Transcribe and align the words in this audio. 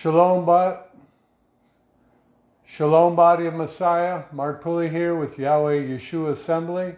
Shalom, 0.00 0.46
Shabbat 0.46 0.82
Shalom, 2.64 3.16
body 3.16 3.46
of 3.46 3.54
Messiah. 3.54 4.22
Mark 4.30 4.62
Pulley 4.62 4.88
here 4.88 5.16
with 5.16 5.40
Yahweh 5.40 5.88
Yeshua 5.88 6.30
Assembly 6.30 6.94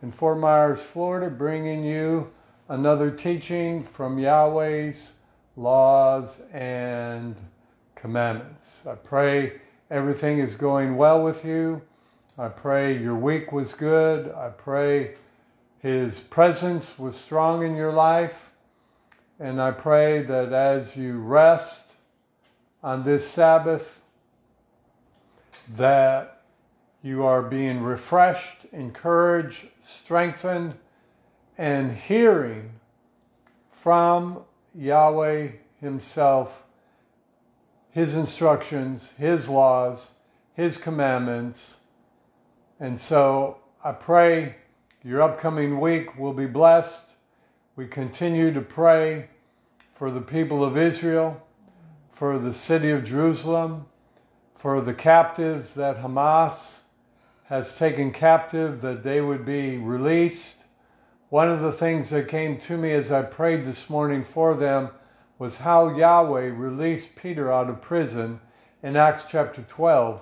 in 0.00 0.12
Fort 0.12 0.38
Myers, 0.38 0.80
Florida, 0.80 1.28
bringing 1.28 1.82
you 1.82 2.30
another 2.68 3.10
teaching 3.10 3.82
from 3.82 4.20
Yahweh's 4.20 5.14
laws 5.56 6.40
and 6.52 7.34
commandments. 7.96 8.86
I 8.86 8.94
pray 8.94 9.54
everything 9.90 10.38
is 10.38 10.54
going 10.54 10.96
well 10.96 11.24
with 11.24 11.44
you. 11.44 11.82
I 12.38 12.46
pray 12.46 12.96
your 12.96 13.16
week 13.16 13.50
was 13.50 13.74
good. 13.74 14.32
I 14.32 14.50
pray 14.50 15.16
His 15.80 16.20
presence 16.20 16.96
was 16.96 17.16
strong 17.16 17.66
in 17.66 17.74
your 17.74 17.92
life. 17.92 18.52
And 19.40 19.60
I 19.60 19.72
pray 19.72 20.22
that 20.22 20.52
as 20.52 20.96
you 20.96 21.18
rest 21.18 21.94
on 22.82 23.04
this 23.04 23.26
Sabbath, 23.28 24.02
that 25.76 26.42
you 27.02 27.24
are 27.24 27.42
being 27.42 27.82
refreshed, 27.82 28.64
encouraged, 28.72 29.68
strengthened, 29.82 30.74
and 31.58 31.92
hearing 31.92 32.70
from 33.70 34.40
Yahweh 34.74 35.48
Himself, 35.80 36.64
His 37.90 38.16
instructions, 38.16 39.12
His 39.18 39.48
laws, 39.48 40.12
His 40.54 40.78
commandments. 40.78 41.76
And 42.80 42.98
so 42.98 43.58
I 43.82 43.92
pray 43.92 44.56
your 45.04 45.22
upcoming 45.22 45.78
week 45.78 46.18
will 46.18 46.32
be 46.32 46.46
blessed. 46.46 47.10
We 47.76 47.86
continue 47.86 48.52
to 48.52 48.60
pray 48.60 49.28
for 49.94 50.10
the 50.10 50.20
people 50.20 50.64
of 50.64 50.76
Israel, 50.76 51.45
for 52.16 52.38
the 52.38 52.54
city 52.54 52.90
of 52.90 53.04
Jerusalem, 53.04 53.84
for 54.54 54.80
the 54.80 54.94
captives 54.94 55.74
that 55.74 55.98
Hamas 55.98 56.78
has 57.44 57.76
taken 57.76 58.10
captive, 58.10 58.80
that 58.80 59.02
they 59.02 59.20
would 59.20 59.44
be 59.44 59.76
released. 59.76 60.64
One 61.28 61.50
of 61.50 61.60
the 61.60 61.74
things 61.74 62.08
that 62.08 62.26
came 62.26 62.56
to 62.60 62.78
me 62.78 62.92
as 62.92 63.12
I 63.12 63.20
prayed 63.20 63.66
this 63.66 63.90
morning 63.90 64.24
for 64.24 64.54
them 64.54 64.88
was 65.38 65.58
how 65.58 65.94
Yahweh 65.94 66.52
released 66.54 67.16
Peter 67.16 67.52
out 67.52 67.68
of 67.68 67.82
prison 67.82 68.40
in 68.82 68.96
Acts 68.96 69.26
chapter 69.28 69.60
12. 69.68 70.18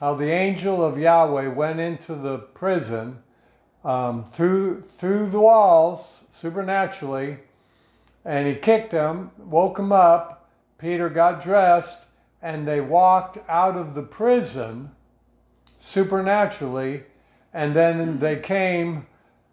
How 0.00 0.14
the 0.14 0.30
angel 0.30 0.84
of 0.84 0.98
Yahweh 0.98 1.46
went 1.46 1.80
into 1.80 2.14
the 2.14 2.40
prison 2.40 3.22
um, 3.86 4.26
through, 4.26 4.82
through 4.82 5.30
the 5.30 5.40
walls 5.40 6.24
supernaturally 6.30 7.38
and 8.22 8.46
he 8.46 8.54
kicked 8.54 8.90
them, 8.90 9.30
woke 9.38 9.78
him 9.78 9.92
up. 9.92 10.41
Peter 10.82 11.08
got 11.08 11.40
dressed 11.40 12.06
and 12.42 12.66
they 12.66 12.80
walked 12.80 13.38
out 13.48 13.76
of 13.76 13.94
the 13.94 14.02
prison 14.02 14.90
supernaturally, 15.78 17.04
and 17.54 17.74
then 17.74 18.14
hmm. 18.14 18.18
they 18.18 18.36
came 18.36 19.06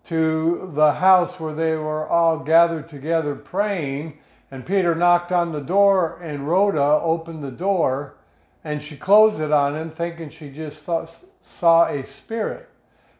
to 0.05 0.71
the 0.73 0.93
house 0.93 1.39
where 1.39 1.53
they 1.53 1.75
were 1.75 2.07
all 2.07 2.39
gathered 2.39 2.89
together 2.89 3.35
praying. 3.35 4.17
And 4.49 4.65
Peter 4.65 4.95
knocked 4.95 5.31
on 5.31 5.51
the 5.51 5.61
door, 5.61 6.19
and 6.19 6.47
Rhoda 6.47 6.99
opened 7.03 7.43
the 7.43 7.51
door, 7.51 8.15
and 8.63 8.81
she 8.81 8.97
closed 8.97 9.39
it 9.39 9.51
on 9.51 9.75
him, 9.75 9.91
thinking 9.91 10.31
she 10.31 10.49
just 10.49 10.83
thought, 10.83 11.15
saw 11.41 11.85
a 11.85 12.03
spirit. 12.03 12.67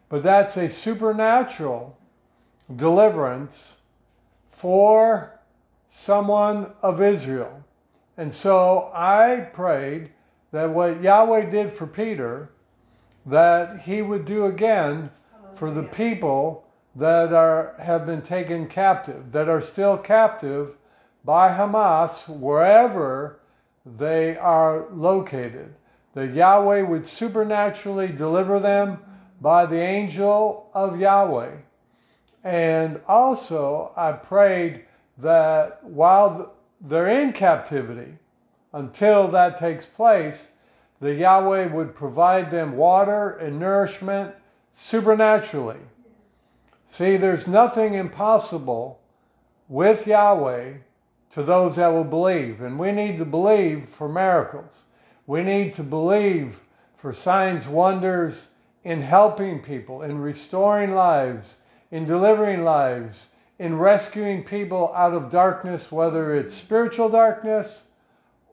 But 0.08 0.24
that's 0.24 0.56
a 0.56 0.68
supernatural 0.68 1.96
deliverance 2.74 3.76
for 4.50 5.38
someone 5.88 6.72
of 6.82 7.00
Israel. 7.00 7.62
And 8.16 8.32
so 8.32 8.90
I 8.94 9.48
prayed 9.52 10.10
that 10.52 10.70
what 10.70 11.02
Yahweh 11.02 11.50
did 11.50 11.72
for 11.72 11.86
Peter, 11.86 12.50
that 13.26 13.82
he 13.82 14.02
would 14.02 14.24
do 14.24 14.46
again 14.46 15.10
for 15.54 15.70
the 15.70 15.82
people 15.82 16.64
that 16.96 17.32
are 17.32 17.74
have 17.78 18.04
been 18.06 18.22
taken 18.22 18.66
captive, 18.66 19.32
that 19.32 19.48
are 19.48 19.60
still 19.60 19.96
captive 19.96 20.76
by 21.24 21.48
Hamas 21.56 22.28
wherever 22.28 23.40
they 23.84 24.36
are 24.36 24.86
located. 24.90 25.74
That 26.14 26.34
Yahweh 26.34 26.82
would 26.82 27.06
supernaturally 27.06 28.08
deliver 28.08 28.58
them 28.58 28.98
by 29.40 29.66
the 29.66 29.80
angel 29.80 30.68
of 30.74 30.98
Yahweh. 30.98 31.52
And 32.42 33.00
also 33.06 33.92
I 33.96 34.12
prayed 34.12 34.84
that 35.18 35.84
while 35.84 36.54
they're 36.80 37.08
in 37.08 37.32
captivity 37.32 38.14
until 38.72 39.28
that 39.28 39.58
takes 39.58 39.84
place, 39.84 40.50
the 41.00 41.14
Yahweh 41.14 41.66
would 41.66 41.94
provide 41.94 42.50
them 42.50 42.76
water 42.76 43.30
and 43.30 43.58
nourishment 43.58 44.34
supernaturally. 44.72 45.80
See, 46.86 47.16
there's 47.16 47.46
nothing 47.46 47.94
impossible 47.94 49.00
with 49.68 50.06
Yahweh 50.06 50.74
to 51.30 51.42
those 51.42 51.76
that 51.76 51.88
will 51.88 52.04
believe. 52.04 52.60
And 52.60 52.78
we 52.78 52.92
need 52.92 53.18
to 53.18 53.24
believe 53.24 53.88
for 53.88 54.08
miracles. 54.08 54.84
We 55.26 55.42
need 55.42 55.74
to 55.74 55.82
believe 55.82 56.58
for 56.96 57.12
signs, 57.12 57.66
wonders, 57.66 58.50
in 58.82 59.02
helping 59.02 59.60
people, 59.60 60.02
in 60.02 60.18
restoring 60.18 60.94
lives, 60.94 61.56
in 61.90 62.06
delivering 62.06 62.64
lives, 62.64 63.28
in 63.60 63.76
rescuing 63.76 64.42
people 64.42 64.90
out 64.96 65.12
of 65.12 65.30
darkness, 65.30 65.92
whether 65.92 66.34
it's 66.34 66.54
spiritual 66.54 67.10
darkness 67.10 67.84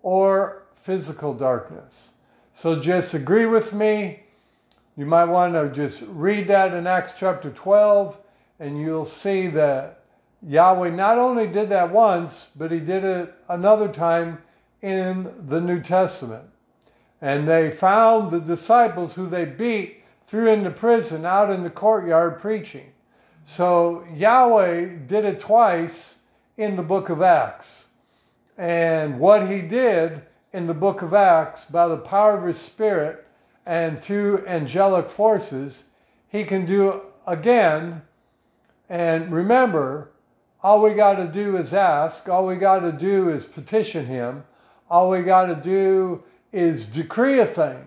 or 0.04 0.64
physical 0.76 1.34
darkness. 1.34 2.10
So 2.54 2.82
just 2.82 3.14
agree 3.14 3.46
with 3.46 3.72
me. 3.72 4.24
You 4.98 5.06
might 5.06 5.24
want 5.24 5.54
to 5.54 5.70
just 5.70 6.04
read 6.10 6.50
that 6.50 6.74
in 6.74 6.86
Acts 6.86 7.14
chapter 7.18 7.52
12, 7.52 8.18
and 8.60 8.82
you'll 8.82 9.06
see 9.06 9.48
that 9.48 10.02
Yahweh 10.46 10.90
not 10.90 11.18
only 11.18 11.48
did 11.48 11.70
that 11.70 11.90
once, 11.90 12.50
but 12.58 12.70
he 12.70 12.82
did 12.82 13.06
it 13.06 13.34
another 13.48 13.88
time 13.88 14.40
in 14.82 15.34
the 15.48 15.62
New 15.62 15.80
Testament. 15.80 16.44
And 17.22 17.48
they 17.48 17.72
found 17.72 18.30
the 18.30 18.42
disciples 18.42 19.16
who 19.16 19.30
they 19.30 19.46
beat, 19.46 20.04
threw 20.28 20.50
into 20.50 20.70
prison, 20.70 21.26
out 21.26 21.50
in 21.50 21.62
the 21.62 21.70
courtyard 21.70 22.42
preaching. 22.42 22.92
So 23.50 24.06
Yahweh 24.14 24.98
did 25.08 25.24
it 25.24 25.40
twice 25.40 26.18
in 26.58 26.76
the 26.76 26.84
book 26.84 27.08
of 27.08 27.22
Acts. 27.22 27.86
And 28.58 29.22
what 29.22 29.48
he 29.48 29.62
did 29.62 30.22
in 30.52 30.68
the 30.68 30.74
book 30.74 31.02
of 31.02 31.14
Acts 31.14 31.64
by 31.64 31.88
the 31.88 31.96
power 31.96 32.38
of 32.38 32.44
his 32.44 32.60
spirit 32.60 33.26
and 33.66 33.98
through 33.98 34.46
angelic 34.48 35.10
forces, 35.10 35.86
he 36.28 36.44
can 36.44 36.66
do 36.66 37.02
again. 37.26 38.02
And 38.90 39.32
remember, 39.32 40.12
all 40.62 40.82
we 40.84 40.94
got 40.94 41.16
to 41.16 41.28
do 41.28 41.56
is 41.56 41.74
ask, 41.74 42.28
all 42.28 42.46
we 42.46 42.58
got 42.58 42.80
to 42.80 42.92
do 42.92 43.30
is 43.30 43.46
petition 43.46 44.08
him, 44.08 44.44
all 44.90 45.10
we 45.10 45.22
got 45.22 45.46
to 45.46 45.56
do 45.56 46.22
is 46.52 46.86
decree 46.86 47.40
a 47.40 47.46
thing. 47.46 47.86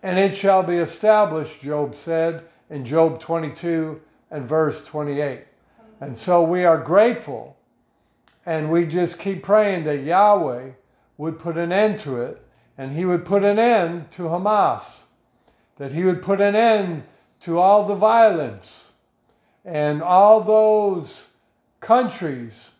And 0.00 0.16
it 0.16 0.36
shall 0.36 0.62
be 0.62 0.76
established, 0.76 1.60
Job 1.60 1.96
said 1.96 2.44
in 2.70 2.84
Job 2.84 3.20
22 3.20 4.00
and 4.30 4.48
verse 4.48 4.84
28. 4.84 5.44
And 6.00 6.16
so 6.16 6.42
we 6.42 6.64
are 6.64 6.78
grateful 6.78 7.56
and 8.44 8.70
we 8.70 8.86
just 8.86 9.18
keep 9.18 9.42
praying 9.42 9.84
that 9.84 10.02
Yahweh 10.02 10.70
would 11.18 11.38
put 11.38 11.56
an 11.56 11.72
end 11.72 11.98
to 12.00 12.20
it 12.20 12.42
and 12.78 12.92
he 12.92 13.04
would 13.04 13.24
put 13.24 13.42
an 13.42 13.58
end 13.58 14.10
to 14.12 14.24
Hamas, 14.24 15.04
that 15.78 15.92
he 15.92 16.04
would 16.04 16.22
put 16.22 16.40
an 16.40 16.54
end 16.54 17.02
to 17.40 17.58
all 17.58 17.86
the 17.86 17.94
violence 17.94 18.92
and 19.64 20.02
all 20.02 20.42
those 20.42 21.28
countries 21.80 22.72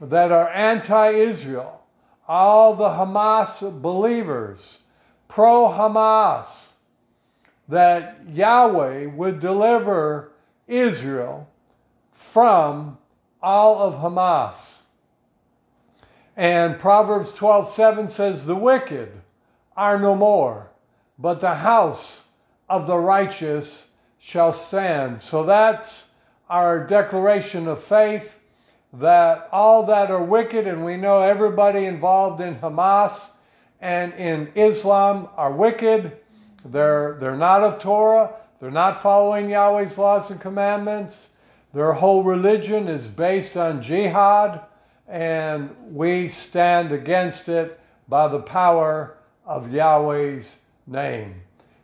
that 0.00 0.30
are 0.30 0.48
anti 0.50 1.10
Israel, 1.10 1.82
all 2.28 2.74
the 2.74 2.88
Hamas 2.88 3.82
believers, 3.82 4.78
pro 5.26 5.68
Hamas, 5.68 6.67
that 7.68 8.16
Yahweh 8.32 9.06
would 9.06 9.40
deliver 9.40 10.32
Israel 10.66 11.48
from 12.12 12.98
all 13.42 13.78
of 13.80 13.94
Hamas. 14.00 14.82
And 16.36 16.78
Proverbs 16.78 17.34
12:7 17.34 18.08
says 18.10 18.46
the 18.46 18.56
wicked 18.56 19.20
are 19.76 19.98
no 19.98 20.14
more, 20.14 20.70
but 21.18 21.40
the 21.40 21.56
house 21.56 22.24
of 22.68 22.86
the 22.86 22.96
righteous 22.96 23.88
shall 24.18 24.52
stand. 24.52 25.20
So 25.20 25.44
that's 25.44 26.10
our 26.48 26.84
declaration 26.84 27.68
of 27.68 27.82
faith 27.82 28.38
that 28.92 29.48
all 29.52 29.84
that 29.84 30.10
are 30.10 30.22
wicked 30.22 30.66
and 30.66 30.84
we 30.84 30.96
know 30.96 31.20
everybody 31.20 31.84
involved 31.84 32.40
in 32.40 32.56
Hamas 32.56 33.30
and 33.80 34.12
in 34.14 34.50
Islam 34.54 35.28
are 35.36 35.52
wicked 35.52 36.18
they're, 36.64 37.16
they're 37.20 37.36
not 37.36 37.62
of 37.62 37.78
Torah. 37.78 38.34
They're 38.60 38.70
not 38.70 39.02
following 39.02 39.50
Yahweh's 39.50 39.96
laws 39.96 40.30
and 40.30 40.40
commandments. 40.40 41.28
Their 41.72 41.92
whole 41.92 42.24
religion 42.24 42.88
is 42.88 43.06
based 43.06 43.56
on 43.56 43.82
jihad 43.82 44.62
and 45.06 45.74
we 45.90 46.28
stand 46.28 46.92
against 46.92 47.48
it 47.48 47.80
by 48.08 48.28
the 48.28 48.40
power 48.40 49.16
of 49.46 49.72
Yahweh's 49.72 50.56
name. 50.86 51.34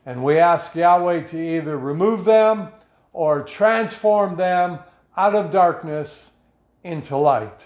And 0.05 0.23
we 0.23 0.39
ask 0.39 0.75
Yahweh 0.75 1.23
to 1.29 1.39
either 1.39 1.79
remove 1.79 2.25
them 2.25 2.69
or 3.13 3.43
transform 3.43 4.37
them 4.37 4.79
out 5.17 5.35
of 5.35 5.51
darkness 5.51 6.33
into 6.83 7.17
light. 7.17 7.61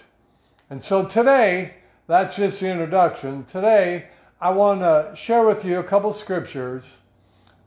And 0.69 0.81
so 0.81 1.05
today, 1.05 1.73
that's 2.07 2.35
just 2.35 2.61
the 2.61 2.69
introduction. 2.69 3.43
Today, 3.45 4.05
I 4.41 4.51
want 4.51 4.79
to 4.79 5.11
share 5.15 5.45
with 5.45 5.65
you 5.65 5.79
a 5.79 5.83
couple 5.83 6.13
scriptures 6.13 6.85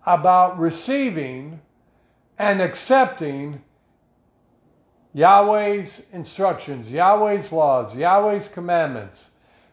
about 0.06 0.58
receiving 0.58 1.60
and 2.38 2.62
accepting 2.62 3.62
Yahweh's 5.12 6.06
instructions, 6.12 6.90
Yahweh's 6.90 7.52
laws, 7.52 7.94
Yahweh's 7.94 8.48
commandments, 8.48 9.32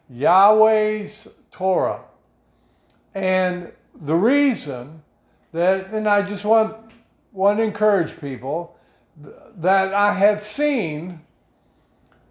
Yahweh's 0.10 1.30
Torah. 1.52 2.02
And 3.16 3.72
the 4.02 4.16
reason 4.16 5.02
that, 5.54 5.94
and 5.94 6.06
I 6.06 6.22
just 6.22 6.44
want, 6.44 6.76
want 7.32 7.60
to 7.60 7.64
encourage 7.64 8.20
people 8.20 8.78
that 9.56 9.94
I 9.94 10.14
have 10.14 10.42
seen 10.42 11.22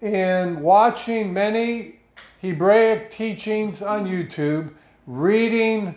in 0.03 0.61
watching 0.61 1.33
many 1.33 1.98
Hebraic 2.41 3.11
teachings 3.11 3.83
on 3.83 4.07
YouTube, 4.07 4.73
reading 5.07 5.97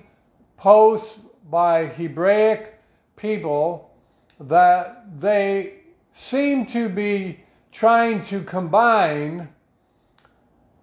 posts 0.58 1.20
by 1.50 1.86
Hebraic 1.86 2.80
people, 3.16 3.92
that 4.40 5.20
they 5.20 5.74
seem 6.10 6.66
to 6.68 6.90
be 6.90 7.42
trying 7.72 8.24
to 8.26 8.44
combine 8.44 9.50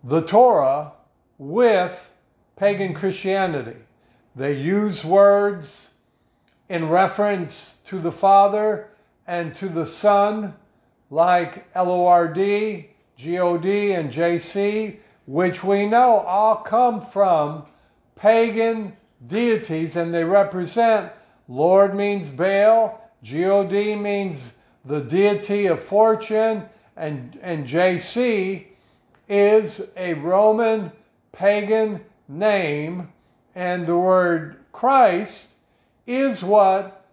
the 0.05 0.23
Torah 0.23 0.93
with 1.39 2.09
pagan 2.57 2.95
Christianity. 2.95 3.81
They 4.37 4.53
use 4.53 5.05
words 5.05 5.91
in 6.69 6.89
reference 6.89 7.79
to 7.87 7.99
the 7.99 8.13
Father 8.13 8.91
and 9.27 9.53
to 9.57 9.69
the 9.69 9.87
Son, 9.87 10.55
like 11.11 11.67
L 11.75 11.91
O 11.91 12.07
R 12.07 12.29
D, 12.29 12.91
G 13.17 13.41
O 13.41 13.59
D, 13.59 13.93
and 13.93 14.13
J 14.13 14.39
C, 14.39 15.01
which 15.29 15.63
we 15.63 15.85
know 15.85 16.21
all 16.21 16.57
come 16.57 17.03
from 17.03 17.63
pagan 18.17 18.97
deities 19.27 19.95
and 19.95 20.13
they 20.13 20.25
represent 20.25 21.13
Lord 21.47 21.95
means 21.95 22.31
Baal, 22.31 22.99
G 23.23 23.45
O 23.45 23.63
D 23.67 23.95
means 23.95 24.55
the 24.87 25.01
deity 25.01 25.67
of 25.67 25.85
fortune, 25.85 26.65
and, 26.97 27.39
and 27.43 27.67
JC 27.67 28.69
is 29.29 29.91
a 29.99 30.15
Roman 30.15 30.93
pagan 31.31 32.01
name, 32.27 33.13
and 33.55 33.87
the 33.87 33.99
word 33.99 34.57
Christ 34.73 35.49
is 36.07 36.43
what 36.43 37.07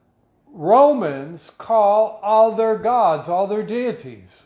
Romans 0.53 1.49
call 1.57 2.21
all 2.23 2.53
their 2.53 2.77
gods, 2.77 3.27
all 3.27 3.45
their 3.45 3.63
deities. 3.63 4.43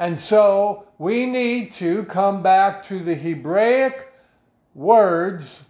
And 0.00 0.18
so 0.18 0.84
we 0.96 1.26
need 1.26 1.72
to 1.72 2.04
come 2.06 2.42
back 2.42 2.82
to 2.84 3.04
the 3.04 3.14
Hebraic 3.14 4.10
words 4.74 5.66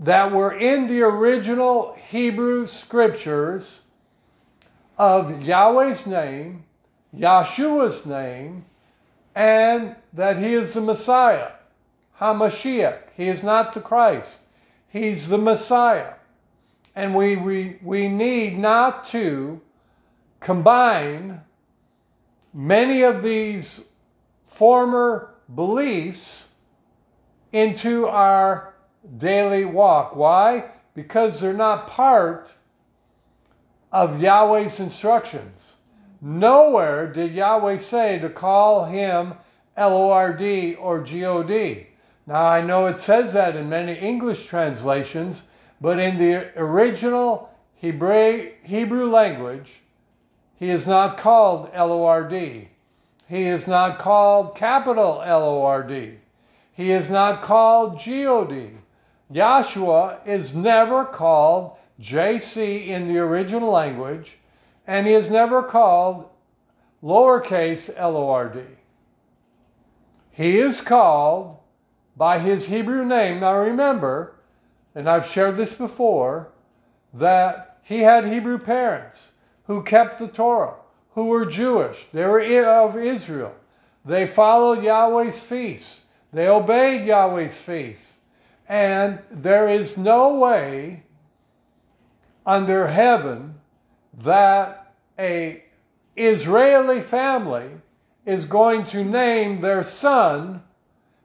that 0.00 0.32
were 0.32 0.58
in 0.58 0.88
the 0.88 1.02
original 1.02 1.96
Hebrew 2.08 2.66
scriptures 2.66 3.82
of 4.98 5.40
Yahweh's 5.40 6.04
name, 6.04 6.64
Yahshua's 7.16 8.04
name, 8.04 8.64
and 9.36 9.94
that 10.12 10.38
he 10.38 10.54
is 10.54 10.74
the 10.74 10.80
Messiah, 10.80 11.52
Hamashiach. 12.18 13.02
He 13.16 13.28
is 13.28 13.44
not 13.44 13.72
the 13.72 13.80
Christ. 13.80 14.40
He's 14.88 15.28
the 15.28 15.38
Messiah. 15.38 16.14
And 16.96 17.14
we, 17.14 17.36
we, 17.36 17.78
we 17.84 18.08
need 18.08 18.58
not 18.58 19.06
to 19.10 19.60
combine 20.40 21.42
many 22.52 23.02
of 23.02 23.22
these 23.22 23.86
former 24.46 25.34
beliefs 25.54 26.48
into 27.52 28.06
our 28.06 28.74
daily 29.18 29.64
walk. 29.64 30.16
Why? 30.16 30.70
Because 30.94 31.40
they're 31.40 31.52
not 31.52 31.88
part 31.88 32.50
of 33.90 34.22
Yahweh's 34.22 34.80
instructions. 34.80 35.76
Nowhere 36.20 37.12
did 37.12 37.32
Yahweh 37.32 37.78
say 37.78 38.18
to 38.18 38.28
call 38.28 38.86
him 38.86 39.34
L 39.76 39.96
O 39.96 40.10
R 40.10 40.32
D 40.32 40.74
or 40.74 41.02
G 41.02 41.24
O 41.24 41.42
D. 41.42 41.88
Now 42.26 42.44
I 42.44 42.60
know 42.60 42.86
it 42.86 42.98
says 42.98 43.32
that 43.32 43.56
in 43.56 43.68
many 43.68 43.94
English 43.94 44.46
translations, 44.46 45.44
but 45.80 45.98
in 45.98 46.18
the 46.18 46.56
original 46.58 47.50
Hebrew, 47.74 48.52
Hebrew 48.62 49.10
language, 49.10 49.80
he 50.62 50.70
is 50.70 50.86
not 50.86 51.18
called 51.18 51.70
L 51.72 51.90
O 51.90 52.04
R 52.04 52.22
D. 52.22 52.68
He 53.28 53.42
is 53.42 53.66
not 53.66 53.98
called 53.98 54.54
capital 54.54 55.20
L 55.20 55.42
O 55.42 55.64
R 55.64 55.82
D. 55.82 56.18
He 56.72 56.92
is 56.92 57.10
not 57.10 57.42
called 57.42 57.98
G 57.98 58.24
O 58.26 58.44
D. 58.44 58.70
Yahshua 59.34 60.24
is 60.24 60.54
never 60.54 61.04
called 61.04 61.76
JC 62.00 62.86
in 62.86 63.08
the 63.08 63.18
original 63.18 63.72
language, 63.72 64.38
and 64.86 65.04
he 65.04 65.14
is 65.14 65.32
never 65.32 65.64
called 65.64 66.28
lowercase 67.02 67.92
Lord. 67.98 68.64
He 70.30 70.60
is 70.60 70.80
called 70.80 71.58
by 72.16 72.38
his 72.38 72.66
Hebrew 72.66 73.04
name. 73.04 73.40
Now 73.40 73.56
remember, 73.56 74.36
and 74.94 75.10
I've 75.10 75.26
shared 75.26 75.56
this 75.56 75.76
before, 75.76 76.52
that 77.12 77.80
he 77.82 78.02
had 78.02 78.26
Hebrew 78.26 78.58
parents 78.58 79.31
who 79.72 79.82
kept 79.82 80.18
the 80.18 80.28
Torah, 80.28 80.74
who 81.14 81.24
were 81.24 81.46
Jewish. 81.46 82.04
They 82.12 82.26
were 82.26 82.42
of 82.66 82.94
Israel. 82.94 83.54
They 84.04 84.26
followed 84.26 84.84
Yahweh's 84.84 85.40
feasts. 85.40 86.02
They 86.30 86.46
obeyed 86.46 87.06
Yahweh's 87.06 87.56
feasts. 87.56 88.16
And 88.68 89.20
there 89.30 89.70
is 89.70 89.96
no 89.96 90.34
way 90.34 91.04
under 92.44 92.86
heaven 92.88 93.54
that 94.18 94.92
a 95.18 95.64
Israeli 96.16 97.00
family 97.00 97.70
is 98.26 98.44
going 98.44 98.84
to 98.84 99.02
name 99.02 99.62
their 99.62 99.82
son 99.82 100.62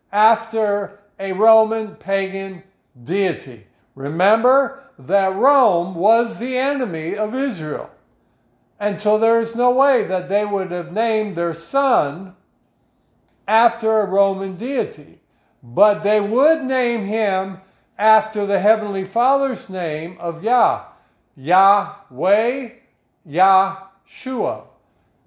after 0.09 0.99
a 1.19 1.33
Roman 1.33 1.95
pagan 1.95 2.63
deity. 3.03 3.67
Remember 3.95 4.83
that 4.97 5.35
Rome 5.35 5.95
was 5.95 6.39
the 6.39 6.57
enemy 6.57 7.17
of 7.17 7.35
Israel. 7.35 7.89
And 8.79 8.99
so 8.99 9.17
there 9.17 9.39
is 9.41 9.55
no 9.55 9.71
way 9.71 10.03
that 10.05 10.29
they 10.29 10.45
would 10.45 10.71
have 10.71 10.91
named 10.91 11.35
their 11.35 11.53
son 11.53 12.35
after 13.47 13.99
a 13.99 14.05
Roman 14.05 14.55
deity. 14.55 15.19
But 15.63 16.03
they 16.03 16.21
would 16.21 16.63
name 16.63 17.05
him 17.05 17.59
after 17.97 18.45
the 18.45 18.59
Heavenly 18.59 19.05
Father's 19.05 19.69
name 19.69 20.17
of 20.19 20.43
Yah. 20.43 20.85
Yahweh, 21.35 22.69
Yahshua. 23.27 24.63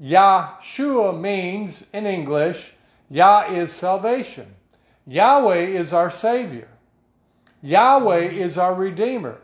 Yahshua 0.00 1.20
means 1.20 1.86
in 1.92 2.06
English, 2.06 2.74
Yah 3.10 3.50
is 3.50 3.72
salvation. 3.72 4.46
Yahweh 5.06 5.66
is 5.66 5.92
our 5.92 6.10
Savior. 6.10 6.68
Yahweh 7.62 8.30
is 8.30 8.56
our 8.56 8.74
Redeemer. 8.74 9.38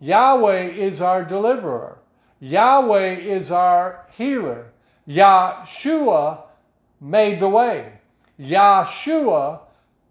Yahweh 0.00 0.68
is 0.68 1.00
our 1.00 1.24
Deliverer. 1.24 1.95
Yahweh 2.40 3.16
is 3.16 3.50
our 3.50 4.06
Healer. 4.16 4.66
Yahshua 5.08 6.42
made 7.00 7.40
the 7.40 7.48
way. 7.48 7.92
Yahshua 8.38 9.60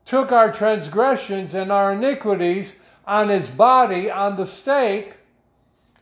took 0.06 0.32
our 0.32 0.52
transgressions 0.52 1.54
and 1.54 1.72
our 1.72 1.94
iniquities 1.94 2.80
on 3.06 3.30
his 3.30 3.48
body 3.48 4.10
on 4.10 4.36
the 4.36 4.48
stake 4.48 5.14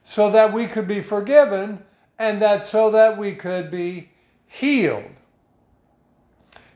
so 0.04 0.30
that 0.32 0.54
we 0.54 0.68
could 0.68 0.88
be 0.88 1.02
forgiven 1.02 1.84
and 2.20 2.42
that 2.42 2.66
so 2.66 2.92
that 2.92 3.18
we 3.18 3.34
could 3.36 3.72
be 3.72 4.10
healed. 4.48 5.04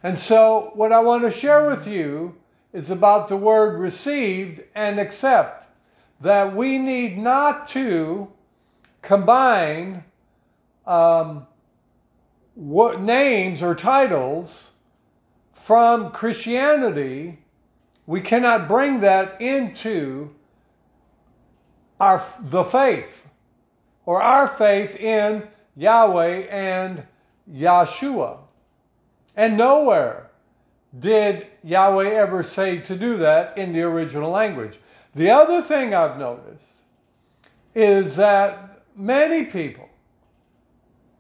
And 0.04 0.18
so, 0.18 0.72
what 0.74 0.92
I 0.92 1.00
want 1.00 1.24
to 1.24 1.32
share 1.32 1.68
with 1.68 1.88
you 1.88 2.36
is 2.74 2.90
about 2.90 3.28
the 3.28 3.38
word 3.38 3.80
received 3.80 4.62
and 4.76 5.00
accept. 5.00 5.68
That 6.22 6.56
we 6.56 6.78
need 6.78 7.18
not 7.18 7.68
to 7.70 8.32
combine 9.08 10.04
um, 10.86 11.48
what 12.56 13.00
names 13.00 13.64
or 13.64 13.74
titles 13.74 14.72
from 15.54 16.12
Christianity. 16.12 17.40
We 18.06 18.20
cannot 18.20 18.68
bring 18.68 19.00
that 19.00 19.42
into 19.42 20.36
our 22.02 22.22
the 22.42 22.66
faith 22.66 23.28
or 24.06 24.22
our 24.22 24.50
faith 24.50 24.98
in 24.98 25.48
Yahweh 25.78 26.48
and 26.50 27.04
Yahshua. 27.50 28.40
And 29.38 29.56
nowhere 29.56 30.32
did 31.00 31.48
Yahweh 31.64 32.10
ever 32.10 32.44
say 32.44 32.80
to 32.80 32.98
do 32.98 33.16
that 33.18 33.58
in 33.58 33.72
the 33.72 33.84
original 33.84 34.32
language. 34.32 34.80
The 35.16 35.30
other 35.30 35.62
thing 35.62 35.94
I've 35.94 36.18
noticed 36.18 36.84
is 37.74 38.18
that 38.18 38.77
many 38.98 39.46
people 39.46 39.88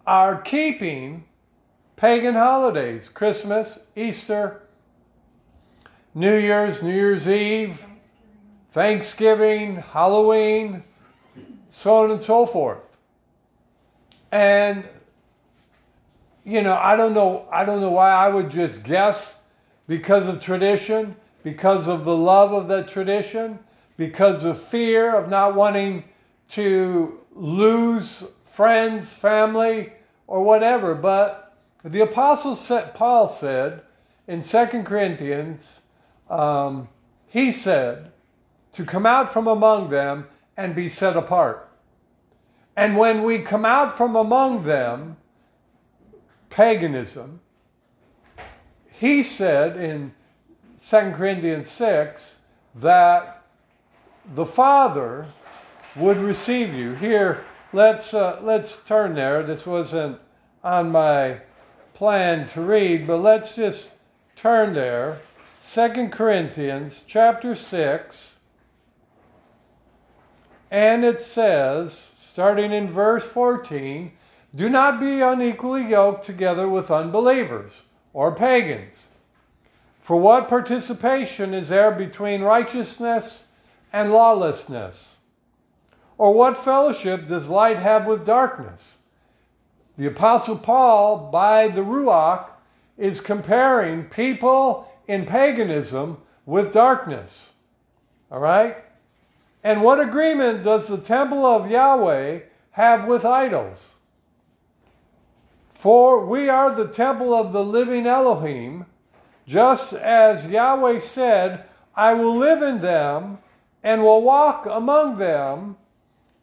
are 0.05 0.41
keeping 0.41 1.23
pagan 1.95 2.33
holidays 2.33 3.07
Christmas, 3.07 3.79
Easter, 3.95 4.61
New 6.15 6.37
Year's, 6.37 6.81
New 6.81 6.93
Year's 6.93 7.29
Eve, 7.29 7.79
Thanksgiving, 8.71 9.75
Halloween, 9.75 10.83
so 11.69 12.03
on 12.03 12.11
and 12.11 12.21
so 12.21 12.45
forth. 12.45 12.79
And 14.31 14.83
you 16.43 16.61
know, 16.61 16.75
I 16.75 16.95
don't 16.95 17.13
know 17.13 17.47
I 17.51 17.63
don't 17.63 17.81
know 17.81 17.91
why 17.91 18.11
I 18.11 18.29
would 18.29 18.49
just 18.49 18.83
guess 18.83 19.41
because 19.87 20.27
of 20.27 20.41
tradition, 20.41 21.15
because 21.43 21.87
of 21.87 22.05
the 22.05 22.15
love 22.15 22.53
of 22.53 22.67
that 22.69 22.87
tradition, 22.87 23.59
because 23.97 24.43
of 24.43 24.61
fear 24.61 25.15
of 25.15 25.29
not 25.29 25.55
wanting 25.55 26.03
to 26.49 27.19
lose 27.37 28.31
friends, 28.45 29.13
family, 29.13 29.93
or 30.25 30.43
whatever. 30.43 30.95
But 30.95 31.55
the 31.83 32.01
Apostle 32.01 32.55
Paul 32.93 33.29
said 33.29 33.81
in 34.27 34.41
2 34.41 34.83
Corinthians, 34.83 35.81
um, 36.29 36.89
he 37.27 37.51
said, 37.51 38.11
to 38.73 38.85
come 38.85 39.05
out 39.05 39.31
from 39.31 39.47
among 39.47 39.89
them 39.89 40.27
and 40.55 40.75
be 40.75 40.89
set 40.89 41.15
apart. 41.15 41.69
And 42.75 42.97
when 42.97 43.23
we 43.23 43.39
come 43.39 43.65
out 43.65 43.97
from 43.97 44.15
among 44.15 44.63
them, 44.63 45.17
paganism, 46.49 47.39
he 48.87 49.23
said 49.23 49.77
in 49.77 50.13
2 50.87 50.97
Corinthians 51.11 51.69
6 51.69 52.37
that 52.75 53.43
the 54.35 54.45
Father 54.45 55.27
would 55.97 56.17
receive 56.17 56.73
you. 56.73 56.93
Here, 56.93 57.43
let's, 57.73 58.13
uh, 58.13 58.39
let's 58.41 58.83
turn 58.83 59.15
there. 59.15 59.43
This 59.43 59.65
wasn't 59.65 60.19
on 60.63 60.91
my 60.91 61.39
plan 61.93 62.47
to 62.49 62.61
read, 62.61 63.07
but 63.07 63.17
let's 63.17 63.55
just 63.55 63.89
turn 64.35 64.73
there. 64.73 65.19
2 65.73 66.09
Corinthians 66.09 67.03
chapter 67.07 67.55
6. 67.55 68.35
And 70.69 71.03
it 71.03 71.21
says, 71.21 72.11
starting 72.19 72.71
in 72.71 72.89
verse 72.89 73.25
14, 73.25 74.11
do 74.55 74.69
not 74.69 74.99
be 74.99 75.21
unequally 75.21 75.85
yoked 75.85 76.25
together 76.25 76.67
with 76.67 76.91
unbelievers 76.91 77.71
or 78.13 78.33
pagans. 78.35 79.07
For 80.01 80.19
what 80.19 80.47
participation 80.47 81.53
is 81.53 81.69
there 81.69 81.91
between 81.91 82.41
righteousness 82.41 83.45
and 83.91 84.11
lawlessness? 84.11 85.16
Or 86.17 86.33
what 86.33 86.57
fellowship 86.57 87.27
does 87.27 87.47
light 87.47 87.77
have 87.77 88.05
with 88.05 88.25
darkness? 88.25 88.99
The 89.97 90.07
Apostle 90.07 90.57
Paul, 90.57 91.29
by 91.31 91.67
the 91.67 91.81
Ruach, 91.81 92.45
is 92.97 93.21
comparing 93.21 94.05
people 94.05 94.91
in 95.07 95.25
paganism 95.25 96.17
with 96.45 96.73
darkness. 96.73 97.51
All 98.31 98.39
right? 98.39 98.77
And 99.63 99.83
what 99.83 99.99
agreement 99.99 100.63
does 100.63 100.87
the 100.87 100.97
temple 100.97 101.45
of 101.45 101.69
Yahweh 101.69 102.39
have 102.71 103.05
with 103.05 103.25
idols? 103.25 103.95
For 105.71 106.25
we 106.25 106.49
are 106.49 106.73
the 106.73 106.87
temple 106.87 107.33
of 107.33 107.53
the 107.53 107.63
living 107.63 108.07
Elohim, 108.07 108.85
just 109.45 109.93
as 109.93 110.47
Yahweh 110.47 110.99
said, 110.99 111.63
I 111.95 112.13
will 112.13 112.35
live 112.35 112.61
in 112.61 112.81
them 112.81 113.39
and 113.83 114.03
will 114.03 114.21
walk 114.21 114.65
among 114.65 115.17
them, 115.17 115.77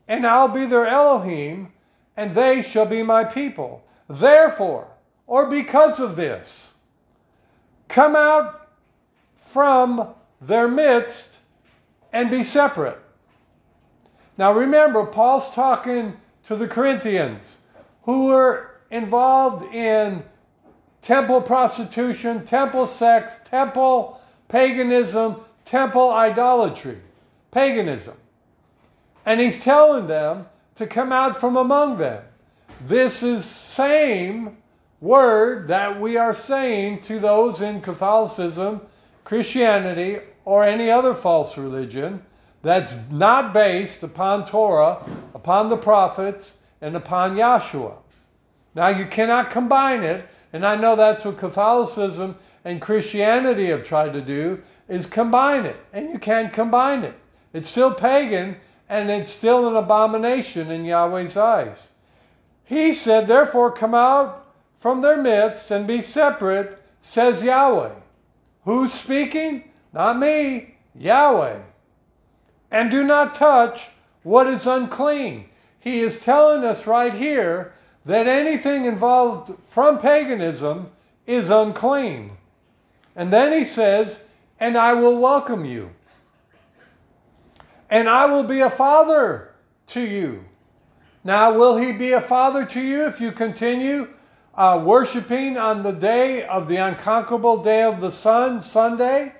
and 0.06 0.26
I'll 0.26 0.48
be 0.48 0.66
their 0.66 0.86
Elohim, 0.86 1.72
and 2.16 2.34
they 2.34 2.62
shall 2.62 2.86
be 2.86 3.02
my 3.02 3.24
people. 3.24 3.84
Therefore, 4.08 4.88
or 5.26 5.46
because 5.46 5.98
of 6.00 6.16
this, 6.16 6.74
come 7.88 8.14
out 8.14 8.68
from 9.38 10.08
their 10.40 10.68
midst 10.68 11.36
and 12.12 12.30
be 12.30 12.42
separate. 12.42 12.98
Now 14.36 14.52
remember, 14.52 15.06
Paul's 15.06 15.50
talking 15.54 16.16
to 16.44 16.56
the 16.56 16.68
Corinthians 16.68 17.58
who 18.02 18.26
were 18.26 18.70
involved 18.90 19.74
in 19.74 20.22
temple 21.02 21.40
prostitution, 21.40 22.44
temple 22.44 22.86
sex, 22.86 23.40
temple 23.44 24.20
paganism, 24.48 25.36
temple 25.64 26.10
idolatry, 26.10 26.98
paganism. 27.50 28.16
And 29.26 29.40
he's 29.40 29.62
telling 29.62 30.06
them 30.06 30.46
to 30.76 30.86
come 30.86 31.12
out 31.12 31.40
from 31.40 31.56
among 31.56 31.98
them. 31.98 32.22
This 32.86 33.22
is 33.22 33.44
same 33.44 34.56
word 35.00 35.68
that 35.68 36.00
we 36.00 36.16
are 36.16 36.34
saying 36.34 37.02
to 37.02 37.18
those 37.18 37.60
in 37.60 37.80
Catholicism, 37.80 38.80
Christianity, 39.24 40.18
or 40.44 40.64
any 40.64 40.90
other 40.90 41.14
false 41.14 41.56
religion 41.56 42.22
that's 42.62 42.94
not 43.10 43.52
based 43.52 44.02
upon 44.02 44.46
Torah, 44.46 45.04
upon 45.34 45.68
the 45.68 45.76
prophets, 45.76 46.54
and 46.80 46.96
upon 46.96 47.36
Yahshua. 47.36 47.94
Now, 48.74 48.88
you 48.88 49.06
cannot 49.06 49.50
combine 49.50 50.02
it, 50.02 50.26
and 50.52 50.66
I 50.66 50.76
know 50.76 50.96
that's 50.96 51.24
what 51.24 51.38
Catholicism 51.38 52.36
and 52.64 52.80
Christianity 52.80 53.66
have 53.66 53.84
tried 53.84 54.14
to 54.14 54.20
do, 54.20 54.62
is 54.88 55.06
combine 55.06 55.66
it. 55.66 55.76
And 55.92 56.10
you 56.10 56.18
can't 56.18 56.52
combine 56.52 57.04
it. 57.04 57.14
It's 57.52 57.68
still 57.68 57.92
pagan, 57.94 58.56
and 58.88 59.10
it's 59.10 59.30
still 59.30 59.68
an 59.68 59.76
abomination 59.76 60.70
in 60.70 60.84
Yahweh's 60.84 61.36
eyes. 61.36 61.88
He 62.64 62.94
said, 62.94 63.26
Therefore, 63.26 63.72
come 63.72 63.94
out 63.94 64.46
from 64.80 65.00
their 65.00 65.20
midst 65.20 65.70
and 65.70 65.86
be 65.86 66.00
separate, 66.00 66.82
says 67.02 67.42
Yahweh. 67.42 67.92
Who's 68.64 68.92
speaking? 68.92 69.64
Not 69.92 70.18
me, 70.18 70.76
Yahweh 70.94 71.58
and 72.74 72.90
do 72.90 73.04
not 73.04 73.36
touch 73.36 73.90
what 74.24 74.48
is 74.48 74.66
unclean. 74.66 75.44
He 75.78 76.00
is 76.00 76.18
telling 76.18 76.64
us 76.64 76.88
right 76.88 77.14
here 77.14 77.72
that 78.04 78.26
anything 78.26 78.84
involved 78.84 79.56
from 79.70 80.00
paganism 80.00 80.90
is 81.24 81.50
unclean. 81.50 82.32
And 83.14 83.32
then 83.32 83.56
he 83.56 83.64
says, 83.64 84.24
And 84.58 84.76
I 84.76 84.92
will 84.92 85.20
welcome 85.20 85.64
you. 85.64 85.90
And 87.94 88.08
I 88.08 88.26
will 88.26 88.42
be 88.42 88.58
a 88.58 88.70
father 88.70 89.54
to 89.86 90.00
you. 90.00 90.44
Now, 91.22 91.56
will 91.56 91.76
he 91.76 91.92
be 91.92 92.10
a 92.10 92.20
father 92.20 92.64
to 92.64 92.80
you 92.80 93.06
if 93.06 93.20
you 93.20 93.30
continue 93.30 94.08
uh, 94.56 94.82
worshiping 94.84 95.56
on 95.56 95.84
the 95.84 95.92
day 95.92 96.42
of 96.42 96.66
the 96.66 96.74
unconquerable 96.74 97.62
day 97.62 97.84
of 97.84 98.00
the 98.00 98.10
sun, 98.10 98.62
Sunday? 98.62 99.32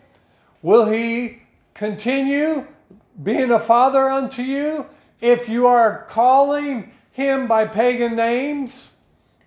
Will 0.63 0.87
he 0.87 1.43
continue 1.75 2.65
being 3.25 3.51
a 3.51 3.59
father 3.59 4.09
unto 4.09 4.43
you, 4.43 4.87
if 5.21 5.49
you 5.49 5.67
are 5.67 6.07
calling 6.09 6.93
him 7.11 7.49
by 7.49 7.67
pagan 7.67 8.15
names 8.15 8.93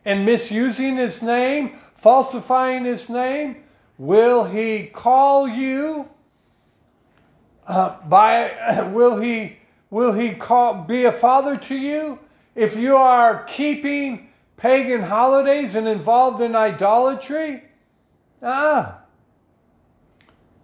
and 0.03 0.25
misusing 0.25 0.97
his 0.97 1.21
name, 1.21 1.77
falsifying 1.95 2.83
his 2.83 3.07
name, 3.07 3.63
will 3.97 4.43
he 4.43 4.87
call 4.87 5.47
you 5.47 6.09
uh, 7.67 7.97
by 8.07 8.89
will 8.93 9.19
he 9.19 9.57
will 9.89 10.13
he 10.13 10.33
call 10.33 10.83
be 10.83 11.05
a 11.05 11.11
father 11.11 11.57
to 11.57 11.75
you 11.75 12.19
if 12.55 12.75
you 12.75 12.95
are 12.95 13.43
keeping 13.43 14.29
pagan 14.55 15.03
holidays 15.03 15.75
and 15.75 15.87
involved 15.87 16.41
in 16.41 16.55
idolatry? 16.55 17.63
Ah. 18.41 19.01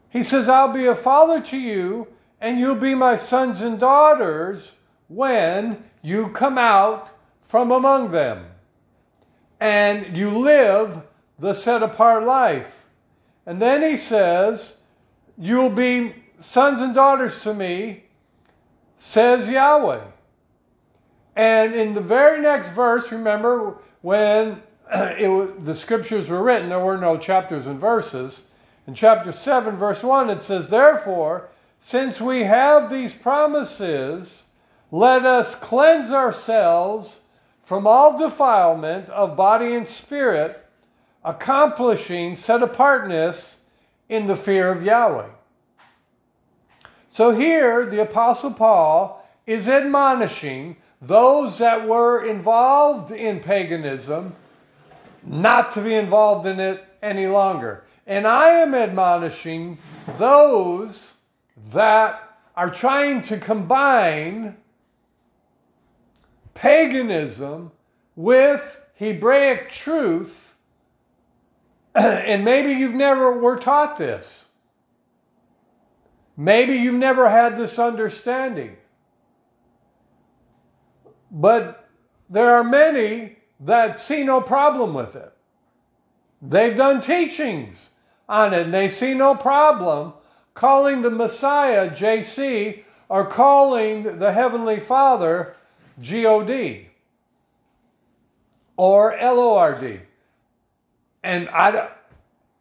He 0.09 0.23
says, 0.23 0.47
I'll 0.47 0.71
be 0.71 0.85
a 0.85 0.95
father 0.95 1.41
to 1.41 1.57
you 1.57 2.07
and 2.39 2.59
you'll 2.59 2.75
be 2.75 2.93
my 2.93 3.17
sons 3.17 3.61
and 3.61 3.79
daughters 3.79 4.73
when 5.07 5.83
you 6.01 6.29
come 6.29 6.57
out 6.57 7.09
from 7.45 7.71
among 7.71 8.11
them 8.11 8.45
and 9.59 10.15
you 10.15 10.29
live 10.29 11.01
the 11.39 11.53
set 11.53 11.81
apart 11.81 12.25
life. 12.25 12.85
And 13.45 13.61
then 13.61 13.81
he 13.81 13.97
says, 13.97 14.77
You'll 15.37 15.69
be 15.69 16.13
sons 16.43 16.81
and 16.81 16.93
daughters 16.93 17.41
to 17.43 17.53
me, 17.53 18.03
says 18.97 19.47
Yahweh. 19.47 20.01
And 21.35 21.73
in 21.73 21.93
the 21.93 22.01
very 22.01 22.41
next 22.41 22.69
verse, 22.69 23.11
remember 23.11 23.77
when 24.01 24.61
it, 24.93 25.65
the 25.65 25.75
scriptures 25.75 26.29
were 26.29 26.43
written, 26.43 26.69
there 26.69 26.79
were 26.79 26.97
no 26.97 27.17
chapters 27.17 27.65
and 27.65 27.79
verses. 27.79 28.41
In 28.85 28.93
chapter 28.93 29.31
7, 29.31 29.77
verse 29.77 30.03
1, 30.03 30.29
it 30.29 30.41
says, 30.41 30.69
Therefore, 30.69 31.49
since 31.79 32.19
we 32.19 32.43
have 32.43 32.89
these 32.89 33.13
promises, 33.13 34.43
let 34.91 35.25
us 35.25 35.55
cleanse 35.55 36.11
ourselves 36.11 37.21
from 37.63 37.87
all 37.87 38.17
defilement 38.19 39.09
of 39.09 39.37
body 39.37 39.73
and 39.73 39.87
spirit, 39.87 40.65
accomplishing 41.23 42.35
set 42.35 42.61
apartness 42.61 43.57
in 44.09 44.27
the 44.27 44.35
fear 44.35 44.69
of 44.69 44.83
Yahweh. 44.83 45.29
So 47.13 47.29
here, 47.29 47.85
the 47.85 48.01
Apostle 48.01 48.49
Paul 48.49 49.23
is 49.45 49.69
admonishing 49.69 50.77
those 50.99 51.59
that 51.59 51.87
were 51.87 52.25
involved 52.25 53.11
in 53.11 53.39
paganism 53.39 54.35
not 55.23 55.73
to 55.73 55.81
be 55.81 55.93
involved 55.93 56.47
in 56.47 56.59
it 56.59 56.83
any 57.03 57.27
longer. 57.27 57.83
And 58.07 58.25
I 58.25 58.49
am 58.61 58.73
admonishing 58.73 59.77
those 60.17 61.13
that 61.71 62.35
are 62.57 62.71
trying 62.71 63.21
to 63.25 63.37
combine 63.37 64.57
paganism 66.55 67.73
with 68.15 68.81
Hebraic 68.95 69.69
truth, 69.69 70.55
and 71.93 72.43
maybe 72.43 72.71
you've 72.71 72.95
never 72.95 73.37
were 73.39 73.59
taught 73.59 73.97
this. 73.97 74.45
Maybe 76.35 76.75
you've 76.75 76.95
never 76.95 77.29
had 77.29 77.57
this 77.57 77.77
understanding. 77.77 78.75
But 81.31 81.87
there 82.29 82.55
are 82.55 82.63
many 82.63 83.37
that 83.59 83.99
see 83.99 84.23
no 84.23 84.41
problem 84.41 84.93
with 84.93 85.15
it. 85.15 85.31
They've 86.41 86.75
done 86.75 87.01
teachings 87.01 87.91
on 88.27 88.53
it 88.53 88.63
and 88.63 88.73
they 88.73 88.89
see 88.89 89.13
no 89.13 89.35
problem 89.35 90.13
calling 90.53 91.01
the 91.01 91.09
Messiah 91.09 91.89
JC 91.89 92.83
or 93.09 93.25
calling 93.25 94.19
the 94.19 94.31
Heavenly 94.31 94.79
Father 94.79 95.55
God 96.01 96.85
or 98.75 99.17
LORD. 99.21 100.01
And 101.23 101.49
I, 101.49 101.89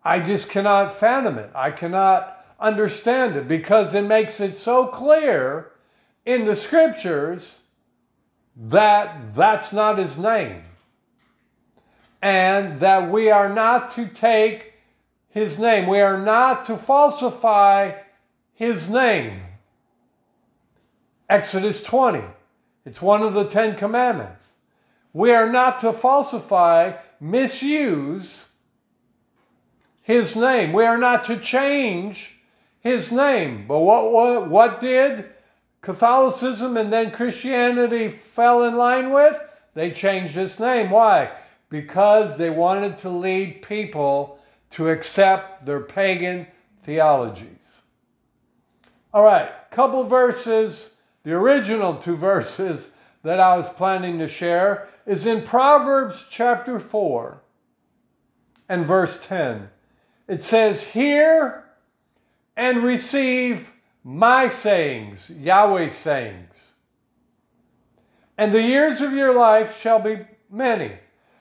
I 0.05 0.21
just 0.21 0.51
cannot 0.51 0.99
fathom 0.99 1.39
it. 1.39 1.51
I 1.55 1.71
cannot 1.71 2.42
understand 2.63 3.37
it 3.37 3.49
because 3.49 3.93
it 3.93 4.03
makes 4.03 4.41
it 4.41 4.57
so 4.57 4.87
clear 4.87 5.73
in 6.25 6.45
the 6.45 6.57
scriptures 6.57 7.59
that 8.57 9.35
that's 9.35 9.73
not 9.73 9.99
his 9.99 10.17
name. 10.17 10.63
And 12.23 12.79
that 12.81 13.11
we 13.11 13.31
are 13.31 13.49
not 13.49 13.91
to 13.93 14.07
take 14.07 14.75
his 15.29 15.59
name. 15.59 15.89
We 15.89 16.01
are 16.01 16.19
not 16.19 16.67
to 16.67 16.77
falsify 16.77 17.95
his 18.55 18.89
name. 18.89 19.41
Exodus 21.29 21.83
20. 21.83 22.23
It's 22.85 23.03
one 23.03 23.23
of 23.23 23.35
the 23.35 23.49
Ten 23.49 23.75
Commandments. 23.75 24.53
We 25.13 25.33
are 25.33 25.51
not 25.51 25.81
to 25.81 25.93
falsify, 25.93 26.93
misuse 27.21 28.49
his 30.03 30.37
name. 30.37 30.73
We 30.73 30.85
are 30.85 30.99
not 30.99 31.25
to 31.27 31.39
change 31.39 32.42
his 32.83 33.13
name. 33.13 33.65
But 33.67 33.81
what, 33.81 34.13
what, 34.13 34.49
what 34.49 34.81
did 34.81 35.27
Catholicism 35.81 36.77
and 36.77 36.93
then 36.93 37.11
Christianity 37.11 38.09
fell 38.09 38.65
in 38.65 38.77
line 38.77 39.11
with? 39.11 39.41
They 39.75 39.91
changed 39.91 40.37
its 40.37 40.61
name. 40.61 40.91
Why? 40.91 41.31
Because 41.71 42.37
they 42.37 42.51
wanted 42.51 42.99
to 42.99 43.09
lead 43.09 43.63
people 43.63 44.39
to 44.73 44.91
accept 44.91 45.65
their 45.65 45.81
pagan 45.81 46.47
theologies. 46.83 47.81
All 49.15 49.23
right, 49.23 49.51
couple 49.71 50.05
verses. 50.05 50.95
The 51.25 51.35
original 51.35 51.97
two 51.97 52.17
verses 52.17 52.91
that 53.23 53.39
I 53.39 53.57
was 53.57 53.69
planning 53.69 54.19
to 54.19 54.27
share 54.27 54.89
is 55.07 55.27
in 55.27 55.43
Proverbs 55.43 56.25
chapter 56.29 56.81
4 56.81 57.41
and 58.69 58.87
verse 58.87 59.25
10. 59.25 59.69
It 60.27 60.43
says, 60.43 60.89
Hear 60.89 61.65
and 62.63 62.85
receive 62.85 63.73
my 64.05 64.47
sayings, 64.47 65.29
Yahweh's 65.31 65.97
sayings. 65.97 66.55
And 68.39 68.53
the 68.53 68.63
years 68.63 69.01
of 69.01 69.13
your 69.13 69.35
life 69.35 69.81
shall 69.81 69.99
be 69.99 70.21
many. 70.49 70.93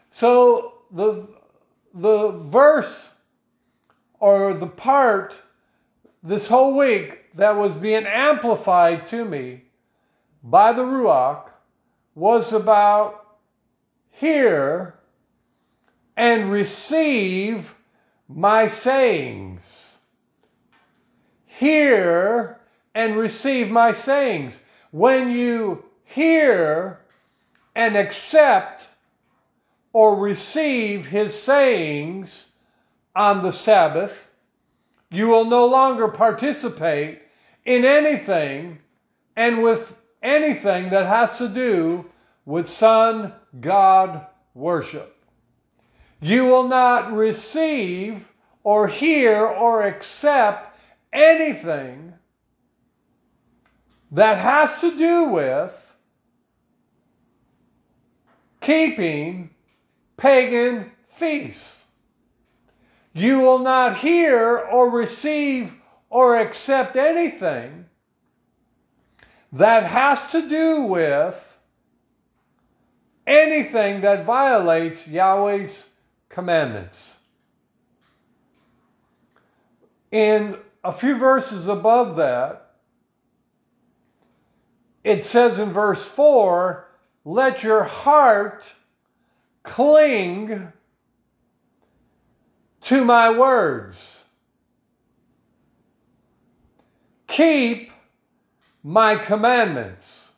So 0.10 0.80
the, 0.90 1.28
the 1.94 2.32
verse 2.32 3.12
or 4.20 4.56
the 4.56 4.66
part 4.66 5.36
this 6.24 6.48
whole 6.48 6.76
week 6.76 7.36
that 7.36 7.56
was 7.56 7.78
being 7.78 8.08
amplified 8.08 9.06
to 9.08 9.24
me 9.24 9.66
by 10.44 10.74
the 10.74 10.84
Ruach 10.84 11.52
was 12.16 12.52
about 12.52 13.38
hear 14.10 14.96
and 16.18 16.52
receive 16.52 17.76
my 18.28 18.68
sayings 18.68 19.81
hear 21.62 22.58
and 22.96 23.16
receive 23.16 23.70
my 23.70 23.92
sayings. 23.92 24.60
When 24.90 25.30
you 25.30 25.86
hear 26.04 27.00
and 27.76 27.96
accept 27.96 28.82
or 29.94 30.16
receive 30.16 31.06
his 31.06 31.40
sayings 31.40 32.48
on 33.16 33.44
the 33.44 33.52
Sabbath, 33.52 34.28
you 35.12 35.28
will 35.28 35.46
no 35.46 35.68
longer 35.68 36.08
participate 36.08 37.22
in 37.64 37.86
anything 37.86 38.80
and 39.36 39.62
with 39.62 39.96
anything 40.24 40.90
that 40.90 41.06
has 41.06 41.38
to 41.38 41.48
do 41.48 42.06
with 42.44 42.68
sun 42.68 43.34
God 43.60 44.26
worship. 44.56 45.16
You 46.20 46.46
will 46.46 46.68
not 46.68 47.14
receive 47.14 48.28
or 48.64 48.88
hear 48.88 49.46
or 49.46 49.84
accept 49.84 50.71
anything 51.14 52.14
that 54.12 54.38
has 54.38 54.82
to 54.82 54.98
do 54.98 55.26
with 55.26 55.96
keeping 58.60 59.50
pagan 60.18 60.92
feasts. 61.08 61.86
You 63.14 63.40
will 63.40 63.60
not 63.60 63.98
hear 63.98 64.58
or 64.58 64.90
receive 64.90 65.74
or 66.10 66.38
accept 66.38 66.96
anything 66.96 67.86
that 69.52 69.84
has 69.84 70.32
to 70.32 70.48
do 70.48 70.82
with 70.84 71.58
anything 73.28 74.02
that 74.02 74.26
violates 74.26 75.08
Yahweh's 75.08 75.90
commandments. 76.30 77.18
In 80.12 80.58
a 80.84 80.92
few 80.92 81.16
verses 81.16 81.68
above 81.68 82.16
that, 82.18 82.72
it 85.04 85.26
says 85.26 85.60
in 85.60 85.72
verse 85.72 86.08
4 86.08 86.88
let 87.24 87.64
your 87.64 87.84
heart 87.84 88.64
cling 89.64 90.72
to 92.82 93.06
my 93.06 93.30
words. 93.30 94.24
Keep 97.28 97.92
my 98.84 99.16
commandments. 99.16 100.32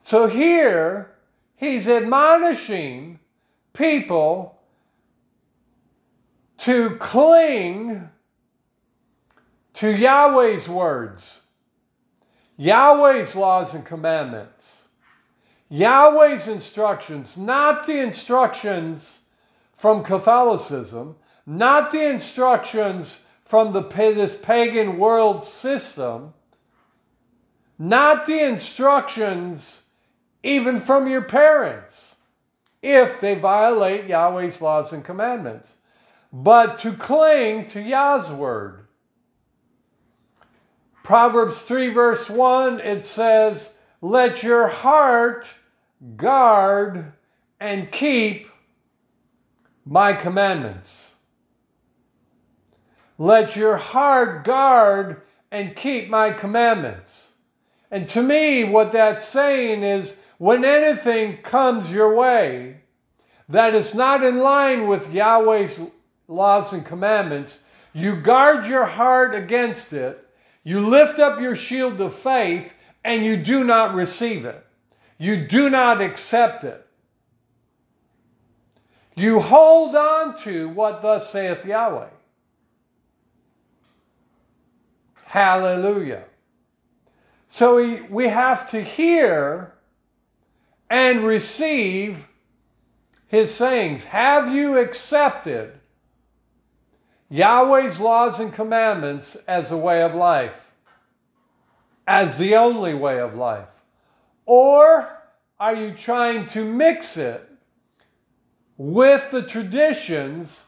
So 0.00 0.26
here, 0.26 1.14
he's 1.56 1.88
admonishing 1.88 3.20
people 3.72 4.58
to 6.58 6.96
cling 6.96 8.10
to 9.78 9.96
Yahweh's 9.96 10.68
words, 10.68 11.42
Yahweh's 12.56 13.36
laws 13.36 13.74
and 13.74 13.86
commandments, 13.86 14.88
Yahweh's 15.68 16.48
instructions, 16.48 17.38
not 17.38 17.86
the 17.86 18.00
instructions 18.00 19.20
from 19.76 20.02
Catholicism, 20.02 21.14
not 21.46 21.92
the 21.92 22.10
instructions 22.10 23.20
from 23.44 23.72
the, 23.72 23.82
this 23.82 24.36
pagan 24.36 24.98
world 24.98 25.44
system, 25.44 26.34
not 27.78 28.26
the 28.26 28.42
instructions 28.42 29.82
even 30.42 30.80
from 30.80 31.08
your 31.08 31.22
parents 31.22 32.16
if 32.82 33.20
they 33.20 33.36
violate 33.36 34.08
Yahweh's 34.08 34.60
laws 34.60 34.92
and 34.92 35.04
commandments, 35.04 35.74
but 36.32 36.78
to 36.78 36.94
cling 36.94 37.66
to 37.66 37.80
Yah's 37.80 38.32
word. 38.32 38.87
Proverbs 41.08 41.62
3, 41.62 41.88
verse 41.88 42.28
1, 42.28 42.80
it 42.80 43.02
says, 43.02 43.72
Let 44.02 44.42
your 44.42 44.68
heart 44.68 45.46
guard 46.16 47.14
and 47.58 47.90
keep 47.90 48.46
my 49.86 50.12
commandments. 50.12 51.12
Let 53.16 53.56
your 53.56 53.78
heart 53.78 54.44
guard 54.44 55.22
and 55.50 55.74
keep 55.74 56.10
my 56.10 56.30
commandments. 56.30 57.28
And 57.90 58.06
to 58.08 58.22
me, 58.22 58.64
what 58.64 58.92
that's 58.92 59.26
saying 59.26 59.84
is 59.84 60.14
when 60.36 60.62
anything 60.62 61.38
comes 61.38 61.90
your 61.90 62.14
way 62.14 62.82
that 63.48 63.74
is 63.74 63.94
not 63.94 64.22
in 64.22 64.40
line 64.40 64.86
with 64.86 65.10
Yahweh's 65.10 65.80
laws 66.26 66.74
and 66.74 66.84
commandments, 66.84 67.60
You 67.94 68.20
guard 68.20 68.66
your 68.66 68.84
heart 68.84 69.34
against 69.34 69.94
it. 69.94 70.26
You 70.68 70.86
lift 70.86 71.18
up 71.18 71.40
your 71.40 71.56
shield 71.56 71.98
of 71.98 72.14
faith 72.14 72.74
and 73.02 73.24
you 73.24 73.38
do 73.38 73.64
not 73.64 73.94
receive 73.94 74.44
it. 74.44 74.66
You 75.16 75.46
do 75.46 75.70
not 75.70 76.02
accept 76.02 76.62
it. 76.62 76.86
You 79.16 79.40
hold 79.40 79.96
on 79.96 80.38
to 80.42 80.68
what 80.68 81.00
thus 81.00 81.32
saith 81.32 81.64
Yahweh. 81.64 82.10
Hallelujah. 85.24 86.24
So 87.46 87.76
we, 87.76 88.02
we 88.02 88.26
have 88.26 88.70
to 88.72 88.82
hear 88.82 89.72
and 90.90 91.24
receive 91.24 92.28
his 93.26 93.54
sayings. 93.54 94.04
Have 94.04 94.54
you 94.54 94.76
accepted 94.76 95.80
Yahweh's 97.30 98.00
laws 98.00 98.40
and 98.40 98.52
commandments 98.52 99.36
as 99.46 99.70
a 99.70 99.76
way 99.76 100.02
of 100.02 100.14
life? 100.14 100.72
As 102.06 102.38
the 102.38 102.56
only 102.56 102.94
way 102.94 103.20
of 103.20 103.34
life? 103.34 103.68
Or 104.46 105.08
are 105.60 105.74
you 105.74 105.92
trying 105.92 106.46
to 106.46 106.64
mix 106.64 107.16
it 107.16 107.46
with 108.76 109.30
the 109.30 109.42
traditions 109.42 110.64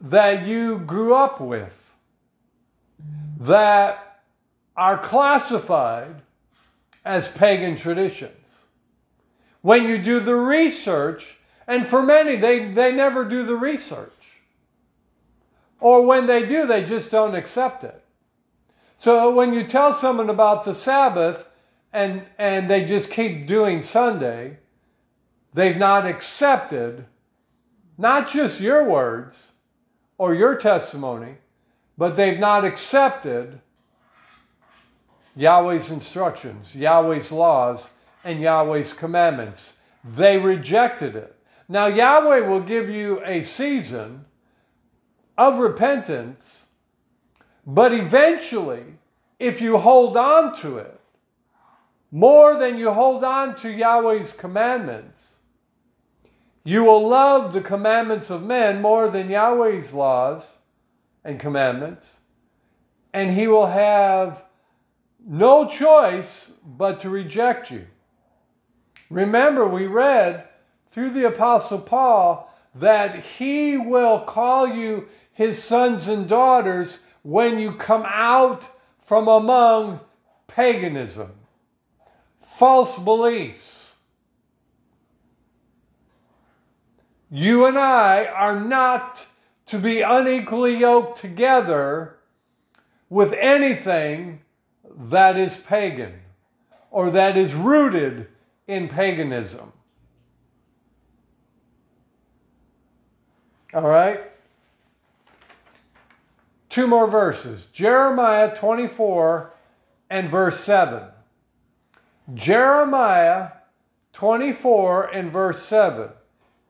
that 0.00 0.46
you 0.46 0.78
grew 0.78 1.14
up 1.14 1.40
with? 1.40 1.80
that 3.40 4.20
are 4.76 4.98
classified 4.98 6.14
as 7.04 7.28
pagan 7.28 7.76
traditions. 7.76 8.64
When 9.62 9.84
you 9.84 9.98
do 9.98 10.20
the 10.20 10.36
research, 10.36 11.38
and 11.66 11.86
for 11.86 12.02
many, 12.02 12.36
they, 12.36 12.66
they 12.72 12.92
never 12.92 13.24
do 13.24 13.44
the 13.44 13.56
research. 13.56 14.12
Or 15.80 16.04
when 16.04 16.26
they 16.26 16.46
do, 16.46 16.66
they 16.66 16.84
just 16.84 17.10
don't 17.10 17.34
accept 17.34 17.84
it. 17.84 18.04
So 18.96 19.30
when 19.34 19.54
you 19.54 19.64
tell 19.64 19.94
someone 19.94 20.28
about 20.28 20.64
the 20.64 20.74
Sabbath 20.74 21.48
and, 21.92 22.22
and 22.38 22.70
they 22.70 22.84
just 22.84 23.10
keep 23.10 23.46
doing 23.46 23.82
Sunday, 23.82 24.58
they've 25.54 25.76
not 25.76 26.06
accepted 26.06 27.06
not 27.96 28.28
just 28.28 28.60
your 28.60 28.84
words 28.84 29.48
or 30.16 30.34
your 30.34 30.56
testimony, 30.56 31.36
but 31.98 32.16
they've 32.16 32.38
not 32.38 32.64
accepted 32.64 33.60
Yahweh's 35.36 35.90
instructions, 35.90 36.74
Yahweh's 36.74 37.30
laws, 37.30 37.90
and 38.24 38.40
Yahweh's 38.40 38.92
commandments. 38.92 39.78
They 40.04 40.38
rejected 40.38 41.16
it. 41.16 41.36
Now, 41.68 41.86
Yahweh 41.86 42.40
will 42.40 42.60
give 42.60 42.88
you 42.88 43.22
a 43.24 43.42
season 43.42 44.24
of 45.40 45.58
repentance, 45.58 46.66
but 47.66 47.94
eventually, 47.94 48.84
if 49.38 49.62
you 49.62 49.78
hold 49.78 50.14
on 50.14 50.54
to 50.60 50.76
it 50.76 51.00
more 52.12 52.58
than 52.58 52.76
you 52.76 52.90
hold 52.90 53.24
on 53.24 53.54
to 53.54 53.70
Yahweh's 53.70 54.34
commandments, 54.34 55.36
you 56.62 56.84
will 56.84 57.08
love 57.08 57.54
the 57.54 57.62
commandments 57.62 58.28
of 58.28 58.42
men 58.42 58.82
more 58.82 59.08
than 59.08 59.30
Yahweh's 59.30 59.94
laws 59.94 60.56
and 61.24 61.40
commandments, 61.40 62.18
and 63.14 63.30
he 63.30 63.48
will 63.48 63.68
have 63.68 64.44
no 65.26 65.66
choice 65.66 66.52
but 66.66 67.00
to 67.00 67.08
reject 67.08 67.70
you. 67.70 67.86
Remember, 69.08 69.66
we 69.66 69.86
read 69.86 70.44
through 70.90 71.10
the 71.10 71.26
Apostle 71.28 71.80
Paul 71.80 72.52
that 72.74 73.24
he 73.24 73.76
will 73.76 74.20
call 74.20 74.68
you 74.68 75.08
his 75.40 75.62
sons 75.62 76.06
and 76.06 76.28
daughters 76.28 76.98
when 77.22 77.58
you 77.58 77.72
come 77.72 78.04
out 78.06 78.62
from 79.06 79.26
among 79.26 79.98
paganism, 80.46 81.32
false 82.42 82.98
beliefs. 82.98 83.94
You 87.30 87.64
and 87.64 87.78
I 87.78 88.26
are 88.26 88.60
not 88.60 89.24
to 89.64 89.78
be 89.78 90.02
unequally 90.02 90.76
yoked 90.76 91.18
together 91.18 92.16
with 93.08 93.32
anything 93.32 94.42
that 94.94 95.38
is 95.38 95.56
pagan 95.56 96.20
or 96.90 97.12
that 97.12 97.38
is 97.38 97.54
rooted 97.54 98.26
in 98.66 98.88
paganism. 98.88 99.72
All 103.72 103.88
right? 103.88 104.29
Two 106.70 106.86
more 106.86 107.08
verses 107.08 107.66
Jeremiah 107.72 108.56
24 108.56 109.52
and 110.08 110.30
verse 110.30 110.60
7. 110.60 111.02
Jeremiah 112.32 113.50
24 114.12 115.06
and 115.06 115.32
verse 115.32 115.62
7. 115.64 116.08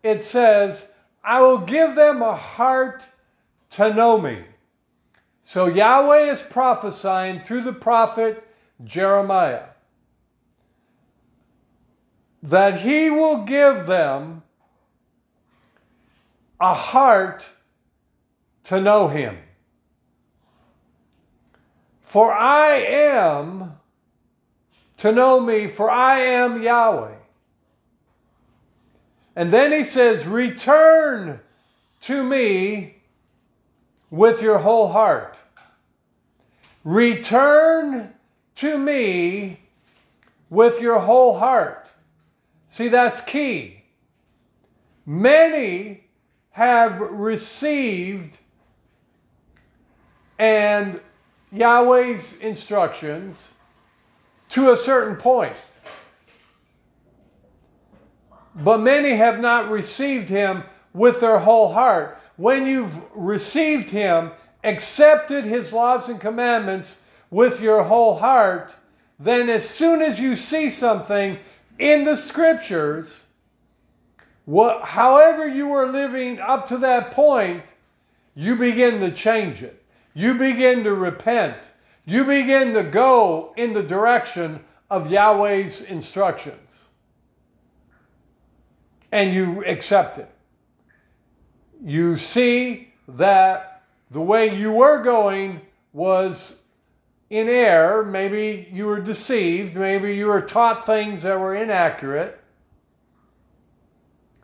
It 0.02 0.24
says, 0.24 0.90
I 1.22 1.40
will 1.42 1.58
give 1.58 1.94
them 1.94 2.22
a 2.22 2.34
heart 2.34 3.04
to 3.70 3.92
know 3.92 4.18
me. 4.18 4.42
So 5.44 5.66
Yahweh 5.66 6.30
is 6.30 6.40
prophesying 6.40 7.40
through 7.40 7.62
the 7.62 7.72
prophet 7.72 8.46
Jeremiah 8.82 9.64
that 12.42 12.80
he 12.80 13.10
will 13.10 13.44
give 13.44 13.86
them 13.86 14.42
a 16.58 16.72
heart 16.72 17.44
to 18.64 18.80
know 18.80 19.08
him. 19.08 19.36
For 22.10 22.32
I 22.32 22.72
am 22.72 23.78
to 24.96 25.12
know 25.12 25.38
me, 25.38 25.68
for 25.68 25.88
I 25.88 26.18
am 26.18 26.60
Yahweh. 26.60 27.14
And 29.36 29.52
then 29.52 29.70
he 29.70 29.84
says, 29.84 30.26
Return 30.26 31.38
to 32.00 32.24
me 32.24 32.96
with 34.10 34.42
your 34.42 34.58
whole 34.58 34.88
heart. 34.88 35.36
Return 36.82 38.12
to 38.56 38.76
me 38.76 39.60
with 40.48 40.80
your 40.80 40.98
whole 40.98 41.38
heart. 41.38 41.86
See, 42.66 42.88
that's 42.88 43.20
key. 43.20 43.84
Many 45.06 46.08
have 46.50 47.00
received 47.00 48.36
and 50.40 51.00
Yahweh's 51.52 52.36
instructions 52.38 53.52
to 54.50 54.70
a 54.70 54.76
certain 54.76 55.16
point 55.16 55.56
but 58.54 58.78
many 58.78 59.10
have 59.10 59.40
not 59.40 59.70
received 59.70 60.28
him 60.28 60.64
with 60.92 61.20
their 61.20 61.38
whole 61.38 61.72
heart. 61.72 62.18
When 62.36 62.66
you've 62.66 62.94
received 63.14 63.90
him, 63.90 64.32
accepted 64.64 65.44
his 65.44 65.72
laws 65.72 66.08
and 66.08 66.20
commandments 66.20 67.00
with 67.30 67.60
your 67.60 67.84
whole 67.84 68.16
heart, 68.16 68.72
then 69.18 69.48
as 69.48 69.68
soon 69.68 70.02
as 70.02 70.18
you 70.18 70.34
see 70.34 70.70
something 70.70 71.38
in 71.78 72.04
the 72.04 72.16
scriptures, 72.16 73.24
what, 74.46 74.82
however 74.82 75.46
you 75.46 75.68
were 75.68 75.86
living 75.86 76.40
up 76.40 76.68
to 76.68 76.78
that 76.78 77.12
point, 77.12 77.62
you 78.34 78.56
begin 78.56 79.00
to 79.00 79.12
change 79.12 79.62
it. 79.62 79.79
You 80.20 80.35
begin 80.35 80.85
to 80.85 80.94
repent. 80.94 81.56
You 82.04 82.24
begin 82.24 82.74
to 82.74 82.83
go 82.83 83.54
in 83.56 83.72
the 83.72 83.83
direction 83.83 84.62
of 84.90 85.11
Yahweh's 85.11 85.80
instructions 85.80 86.88
and 89.11 89.33
you 89.33 89.64
accept 89.64 90.18
it. 90.18 90.30
You 91.83 92.18
see 92.18 92.92
that 93.09 93.83
the 94.11 94.20
way 94.20 94.54
you 94.54 94.72
were 94.72 95.02
going 95.02 95.62
was 95.94 96.59
in 97.30 97.48
error. 97.48 98.04
Maybe 98.04 98.68
you 98.70 98.85
were 98.85 99.00
deceived. 99.00 99.74
Maybe 99.74 100.14
you 100.14 100.26
were 100.26 100.42
taught 100.42 100.85
things 100.85 101.22
that 101.22 101.40
were 101.40 101.54
inaccurate. 101.54 102.38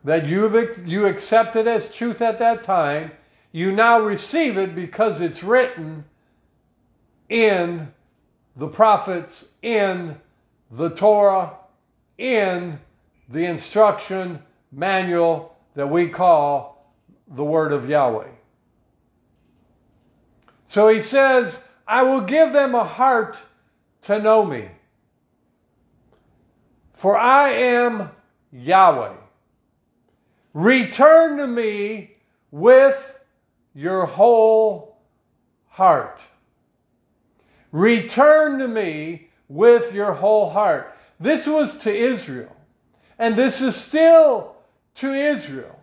That 0.04 0.26
you've, 0.26 0.88
you 0.88 1.04
accepted 1.04 1.68
as 1.68 1.94
truth 1.94 2.22
at 2.22 2.38
that 2.38 2.64
time. 2.64 3.10
You 3.56 3.72
now 3.72 4.00
receive 4.00 4.58
it 4.58 4.74
because 4.74 5.22
it's 5.22 5.42
written 5.42 6.04
in 7.30 7.90
the 8.54 8.68
prophets, 8.68 9.48
in 9.62 10.20
the 10.70 10.90
Torah, 10.90 11.54
in 12.18 12.78
the 13.30 13.46
instruction 13.46 14.42
manual 14.70 15.56
that 15.74 15.86
we 15.86 16.10
call 16.10 16.92
the 17.28 17.44
Word 17.44 17.72
of 17.72 17.88
Yahweh. 17.88 18.28
So 20.66 20.88
he 20.88 21.00
says, 21.00 21.64
I 21.88 22.02
will 22.02 22.20
give 22.20 22.52
them 22.52 22.74
a 22.74 22.84
heart 22.84 23.38
to 24.02 24.18
know 24.20 24.44
me. 24.44 24.68
For 26.92 27.16
I 27.16 27.52
am 27.52 28.10
Yahweh. 28.52 29.14
Return 30.52 31.38
to 31.38 31.46
me 31.46 32.16
with 32.50 33.14
your 33.76 34.06
whole 34.06 34.96
heart. 35.68 36.20
Return 37.72 38.58
to 38.58 38.66
me 38.66 39.28
with 39.48 39.92
your 39.92 40.14
whole 40.14 40.48
heart. 40.48 40.96
This 41.20 41.46
was 41.46 41.78
to 41.80 41.94
Israel. 41.94 42.56
And 43.18 43.36
this 43.36 43.60
is 43.60 43.76
still 43.76 44.56
to 44.96 45.12
Israel. 45.12 45.78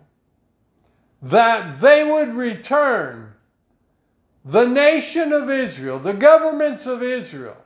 That 1.22 1.80
they 1.80 2.04
would 2.04 2.34
return 2.34 3.32
the 4.44 4.66
nation 4.66 5.32
of 5.32 5.48
Israel, 5.48 6.00
the 6.00 6.12
governments 6.12 6.86
of 6.86 7.02
Israel. 7.02 7.56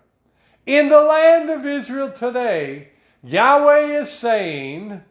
In 0.67 0.91
the 0.91 1.01
land 1.01 1.49
of 1.49 1.64
Israel 1.64 2.12
today, 2.12 2.91
Yahweh 3.23 4.01
is 4.01 4.11
saying, 4.11 5.03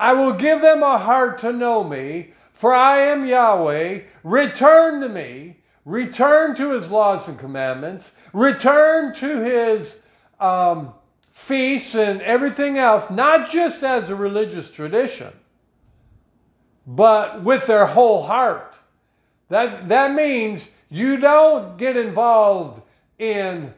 I 0.00 0.14
will 0.14 0.32
give 0.32 0.62
them 0.62 0.82
a 0.82 0.96
heart 0.96 1.40
to 1.40 1.52
know 1.52 1.84
me, 1.84 2.32
for 2.54 2.72
I 2.72 3.02
am 3.02 3.26
Yahweh. 3.26 4.00
Return 4.24 5.02
to 5.02 5.10
me. 5.10 5.58
Return 5.84 6.56
to 6.56 6.70
his 6.70 6.90
laws 6.90 7.28
and 7.28 7.38
commandments. 7.38 8.12
Return 8.32 9.14
to 9.16 9.42
his 9.42 10.00
um, 10.40 10.94
feasts 11.32 11.94
and 11.94 12.22
everything 12.22 12.78
else, 12.78 13.10
not 13.10 13.50
just 13.50 13.82
as 13.82 14.08
a 14.08 14.16
religious 14.16 14.70
tradition, 14.70 15.34
but 16.86 17.44
with 17.44 17.66
their 17.66 17.84
whole 17.84 18.22
heart. 18.22 18.74
That, 19.50 19.90
that 19.90 20.14
means 20.14 20.70
you 20.88 21.18
don't 21.18 21.76
get 21.76 21.98
involved 21.98 22.80
in 23.18 23.74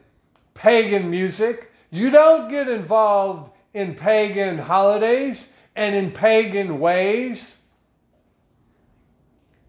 pagan 0.55 1.11
music. 1.11 1.73
You 1.91 2.11
don't 2.11 2.49
get 2.49 2.69
involved 2.69 3.51
in 3.75 3.97
pagan 3.97 4.59
holidays 4.59 5.49
and 5.75 5.95
in 5.95 6.11
pagan 6.11 6.79
ways 6.79 7.57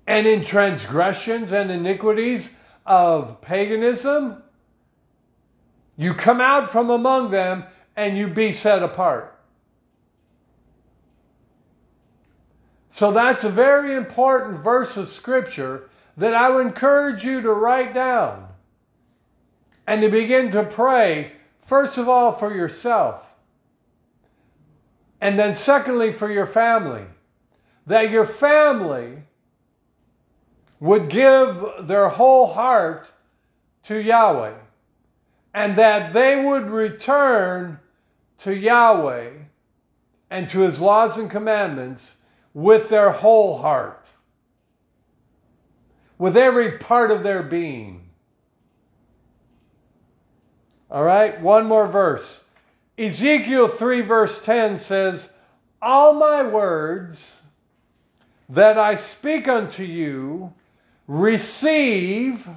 and 0.05 0.27
in 0.27 0.43
transgressions 0.43 1.51
and 1.51 1.71
iniquities 1.71 2.55
of 2.85 3.39
paganism. 3.41 4.43
You 5.95 6.13
come 6.13 6.41
out 6.41 6.71
from 6.71 6.89
among 6.89 7.31
them 7.31 7.63
and 7.95 8.17
you 8.17 8.27
be 8.27 8.51
set 8.51 8.83
apart. 8.83 9.29
So 12.89 13.11
that's 13.11 13.43
a 13.43 13.49
very 13.49 13.95
important 13.95 14.59
verse 14.59 14.97
of 14.97 15.07
scripture 15.09 15.89
that 16.17 16.35
I 16.35 16.49
would 16.49 16.65
encourage 16.67 17.23
you 17.23 17.41
to 17.41 17.51
write 17.51 17.93
down 17.93 18.47
and 19.87 20.01
to 20.01 20.09
begin 20.09 20.51
to 20.51 20.63
pray, 20.63 21.31
first 21.65 21.97
of 21.97 22.07
all, 22.07 22.33
for 22.33 22.53
yourself. 22.53 23.22
And 25.23 25.39
then, 25.39 25.55
secondly, 25.55 26.11
for 26.11 26.29
your 26.29 26.45
family. 26.45 27.05
That 27.87 28.11
your 28.11 28.25
family 28.25 29.19
would 30.81 31.09
give 31.09 31.65
their 31.87 32.09
whole 32.09 32.47
heart 32.47 33.07
to 33.83 34.01
Yahweh. 34.01 34.55
And 35.53 35.77
that 35.77 36.11
they 36.11 36.43
would 36.43 36.69
return 36.69 37.79
to 38.39 38.53
Yahweh 38.53 39.29
and 40.29 40.49
to 40.49 40.59
his 40.59 40.81
laws 40.81 41.17
and 41.17 41.31
commandments 41.31 42.17
with 42.53 42.89
their 42.89 43.11
whole 43.11 43.59
heart, 43.59 44.05
with 46.17 46.35
every 46.35 46.77
part 46.79 47.11
of 47.11 47.23
their 47.23 47.43
being. 47.43 48.09
All 50.91 51.05
right, 51.05 51.39
one 51.39 51.65
more 51.65 51.87
verse. 51.87 52.42
Ezekiel 52.97 53.67
3, 53.69 54.01
verse 54.01 54.43
10 54.43 54.77
says, 54.77 55.31
All 55.81 56.13
my 56.13 56.43
words 56.43 57.41
that 58.49 58.77
I 58.77 58.95
speak 58.95 59.47
unto 59.47 59.83
you, 59.83 60.53
receive 61.07 62.47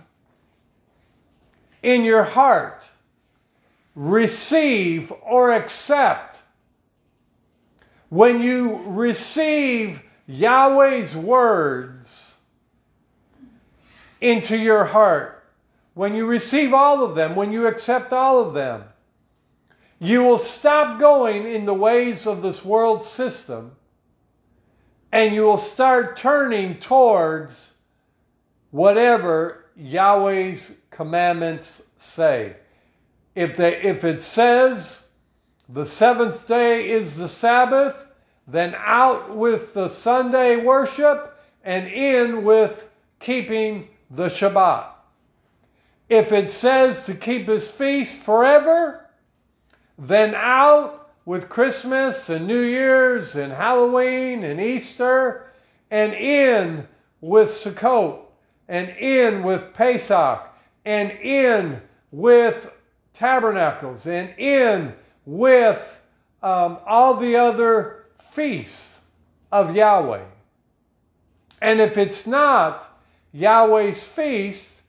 in 1.83 2.05
your 2.05 2.25
heart. 2.25 2.83
Receive 3.95 5.13
or 5.23 5.53
accept. 5.53 6.39
When 8.11 8.43
you 8.43 8.83
receive 8.85 10.03
Yahweh's 10.27 11.17
words 11.17 12.35
into 14.21 14.57
your 14.57 14.85
heart, 14.85 15.45
when 15.95 16.15
you 16.15 16.27
receive 16.27 16.75
all 16.75 17.03
of 17.03 17.15
them, 17.15 17.35
when 17.35 17.53
you 17.53 17.67
accept 17.67 18.13
all 18.13 18.47
of 18.47 18.53
them, 18.53 18.85
you 19.99 20.23
will 20.23 20.39
stop 20.39 21.01
going 21.01 21.47
in 21.47 21.65
the 21.65 21.75
ways 21.75 22.27
of 22.27 22.43
this 22.43 22.65
world 22.65 23.03
system 23.03 23.77
and 25.13 25.35
you 25.35 25.43
will 25.43 25.59
start 25.59 26.17
turning 26.17 26.79
towards 26.79 27.75
whatever 28.71 29.65
Yahweh's 29.77 30.79
commandments 30.91 31.83
say. 31.97 32.57
If, 33.35 33.57
they, 33.57 33.83
if 33.83 34.05
it 34.05 34.21
says 34.21 35.07
the 35.69 35.87
seventh 35.87 36.47
day 36.47 36.91
is 36.91 37.17
the 37.17 37.29
Sabbath, 37.29 38.05
then 38.47 38.75
out 38.79 39.35
with 39.35 39.75
the 39.75 39.89
Sunday 39.89 40.57
worship 40.57 41.39
and 41.65 41.89
in 41.89 42.45
with 42.45 42.91
keeping 43.19 43.89
the 44.11 44.29
Shabbat. 44.29 44.87
If 46.09 46.31
it 46.31 46.51
says 46.51 47.07
to 47.07 47.15
keep 47.15 47.49
his 47.49 47.71
feast 47.71 48.15
forever, 48.23 49.06
then 49.99 50.35
out 50.35 51.11
with 51.25 51.49
Christmas 51.49 52.29
and 52.29 52.47
New 52.47 52.61
Year's 52.61 53.35
and 53.35 53.53
Halloween 53.53 54.45
and 54.45 54.61
Easter, 54.61 55.47
and 55.91 56.15
in 56.15 56.87
with 57.21 57.51
Sukkot, 57.51 58.21
and 58.69 58.91
in 58.91 59.43
with 59.43 59.75
Pesach, 59.75 60.43
and 60.85 61.11
in 61.11 61.81
with 62.13 62.71
Tabernacles, 63.13 64.07
and 64.07 64.31
in 64.39 64.95
with 65.25 66.01
um, 66.43 66.79
all 66.87 67.17
the 67.17 67.37
other 67.37 68.07
feasts 68.33 69.01
of 69.51 69.75
Yahweh. 69.75 70.25
And 71.63 71.81
if 71.81 71.97
it's 71.97 72.27
not 72.27 73.01
Yahweh's 73.33 74.05
feast, 74.05 74.83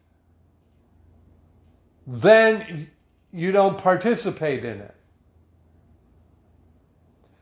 then 2.05 2.89
you 3.31 3.51
don't 3.51 3.77
participate 3.77 4.63
in 4.63 4.79
it. 4.81 4.96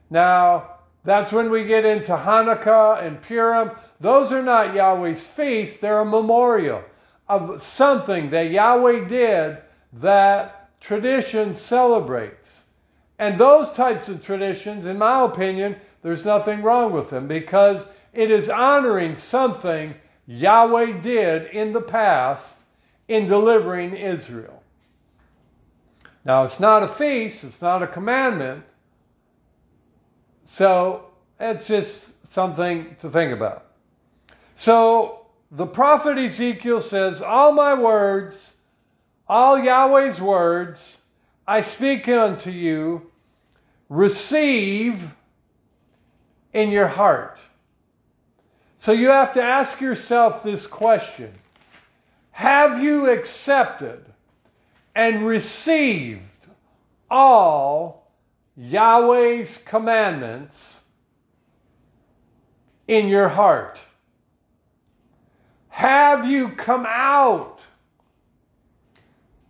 Now, 0.10 0.72
that's 1.04 1.32
when 1.32 1.50
we 1.52 1.66
get 1.66 1.86
into 1.86 2.12
Hanukkah 2.12 3.04
and 3.04 3.22
Purim. 3.22 3.72
Those 4.00 4.32
are 4.32 4.44
not 4.44 4.74
Yahweh's 4.74 5.26
feasts, 5.26 5.80
they're 5.80 6.00
a 6.00 6.06
memorial 6.06 6.84
of 7.28 7.62
something 7.62 8.30
that 8.32 8.52
Yahweh 8.52 9.08
did 9.08 9.58
that 9.94 10.80
tradition 10.80 11.56
celebrates. 11.56 12.62
And 13.18 13.40
those 13.40 13.72
types 13.72 14.10
of 14.10 14.24
traditions, 14.24 14.86
in 14.86 14.98
my 14.98 15.24
opinion, 15.24 15.78
there's 16.02 16.26
nothing 16.26 16.62
wrong 16.62 16.92
with 16.92 17.10
them 17.10 17.28
because 17.28 17.88
it 18.14 18.30
is 18.30 18.50
honoring 18.50 19.16
something 19.16 19.96
Yahweh 20.28 21.02
did 21.02 21.48
in 21.52 21.74
the 21.74 21.82
past 21.82 22.58
in 23.08 23.28
delivering 23.28 23.96
Israel. 23.96 24.64
Now, 26.24 26.44
it's 26.44 26.60
not 26.60 26.84
a 26.84 26.88
feast, 26.88 27.44
it's 27.44 27.62
not 27.62 27.84
a 27.84 27.88
commandment. 27.88 28.64
So, 30.46 31.08
it's 31.40 31.68
just 31.68 32.28
something 32.28 32.96
to 33.02 33.10
think 33.10 33.34
about. 33.34 33.66
So, 34.56 35.26
the 35.52 35.68
prophet 35.68 36.18
Ezekiel 36.18 36.82
says, 36.82 37.22
All 37.22 37.52
my 37.52 37.74
words, 37.74 38.56
all 39.28 39.58
Yahweh's 39.58 40.22
words, 40.22 41.00
I 41.48 41.62
speak 41.62 42.08
unto 42.08 42.50
you, 42.50 43.12
receive 43.90 45.14
in 46.54 46.70
your 46.72 46.88
heart. 46.88 47.38
So 48.78 48.92
you 48.92 49.10
have 49.10 49.34
to 49.34 49.44
ask 49.44 49.82
yourself 49.82 50.44
this 50.44 50.68
question 50.68 51.34
Have 52.32 52.84
you 52.84 53.10
accepted 53.10 54.06
and 54.96 55.26
received 55.26 56.22
all 57.10 58.05
Yahweh's 58.58 59.58
commandments 59.60 60.82
in 62.88 63.08
your 63.08 63.28
heart? 63.28 63.80
Have 65.70 66.26
you 66.26 66.50
come 66.50 66.86
out 66.88 67.60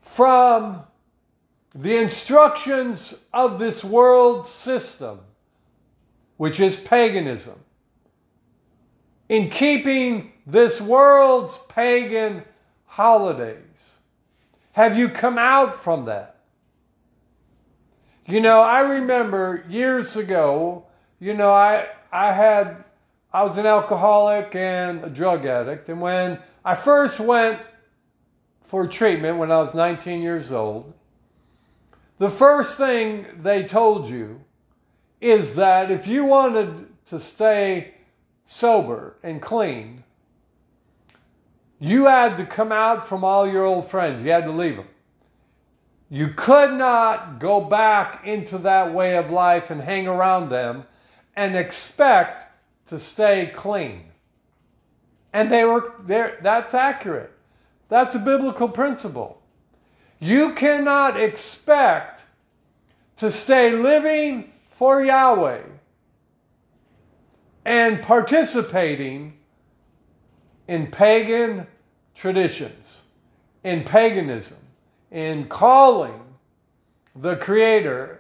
from 0.01 0.81
the 1.73 1.97
instructions 1.97 3.25
of 3.33 3.59
this 3.59 3.83
world 3.83 4.47
system, 4.47 5.19
which 6.37 6.59
is 6.59 6.79
paganism? 6.79 7.59
in 9.29 9.49
keeping 9.49 10.31
this 10.45 10.79
world's 10.79 11.57
pagan 11.69 12.43
holidays? 12.85 13.57
Have 14.73 14.97
you 14.97 15.09
come 15.09 15.37
out 15.37 15.83
from 15.83 16.05
that? 16.05 16.34
You 18.27 18.41
know, 18.41 18.59
I 18.59 18.81
remember 18.81 19.63
years 19.69 20.15
ago, 20.15 20.85
you 21.19 21.35
know, 21.35 21.51
I 21.51 21.87
I 22.11 22.31
had 22.31 22.83
I 23.31 23.43
was 23.43 23.57
an 23.57 23.67
alcoholic 23.67 24.55
and 24.55 25.03
a 25.03 25.09
drug 25.09 25.45
addict, 25.45 25.89
and 25.89 26.01
when 26.01 26.39
I 26.63 26.75
first 26.75 27.19
went 27.19 27.59
for 28.63 28.87
treatment 28.87 29.37
when 29.37 29.51
I 29.51 29.59
was 29.59 29.75
19 29.75 30.23
years 30.23 30.51
old, 30.51 30.91
the 32.17 32.31
first 32.31 32.77
thing 32.77 33.27
they 33.43 33.63
told 33.63 34.09
you 34.09 34.41
is 35.21 35.55
that 35.55 35.91
if 35.91 36.07
you 36.07 36.25
wanted 36.25 36.87
to 37.05 37.19
stay 37.19 37.93
sober 38.45 39.17
and 39.21 39.39
clean, 39.39 40.03
you 41.79 42.05
had 42.05 42.37
to 42.37 42.45
come 42.45 42.71
out 42.71 43.07
from 43.07 43.23
all 43.23 43.47
your 43.47 43.65
old 43.65 43.87
friends. 43.87 44.23
You 44.23 44.31
had 44.31 44.45
to 44.45 44.51
leave 44.51 44.77
them. 44.77 44.87
You 46.09 46.29
could 46.29 46.73
not 46.73 47.39
go 47.39 47.61
back 47.61 48.25
into 48.25 48.57
that 48.59 48.93
way 48.93 49.17
of 49.17 49.31
life 49.31 49.71
and 49.71 49.81
hang 49.81 50.07
around 50.07 50.49
them 50.49 50.85
and 51.35 51.55
expect 51.55 52.43
to 52.87 52.99
stay 52.99 53.51
clean. 53.53 54.03
And 55.33 55.51
they 55.51 55.65
were 55.65 55.93
there 56.05 56.37
that's 56.41 56.73
accurate. 56.73 57.31
That's 57.89 58.15
a 58.15 58.19
biblical 58.19 58.69
principle. 58.69 59.41
You 60.19 60.53
cannot 60.53 61.19
expect 61.19 62.21
to 63.17 63.31
stay 63.31 63.71
living 63.71 64.51
for 64.77 65.03
Yahweh 65.03 65.61
and 67.65 68.01
participating 68.03 69.37
in 70.67 70.87
pagan 70.87 71.67
traditions, 72.13 73.01
in 73.63 73.83
paganism, 73.83 74.57
in 75.15 75.47
calling 75.47 76.19
the 77.15 77.37
Creator 77.37 78.19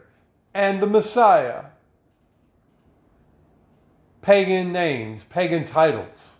and 0.53 0.81
the 0.81 0.87
Messiah 0.87 1.65
pagan 4.21 4.71
names, 4.71 5.25
pagan 5.25 5.65
titles, 5.65 6.35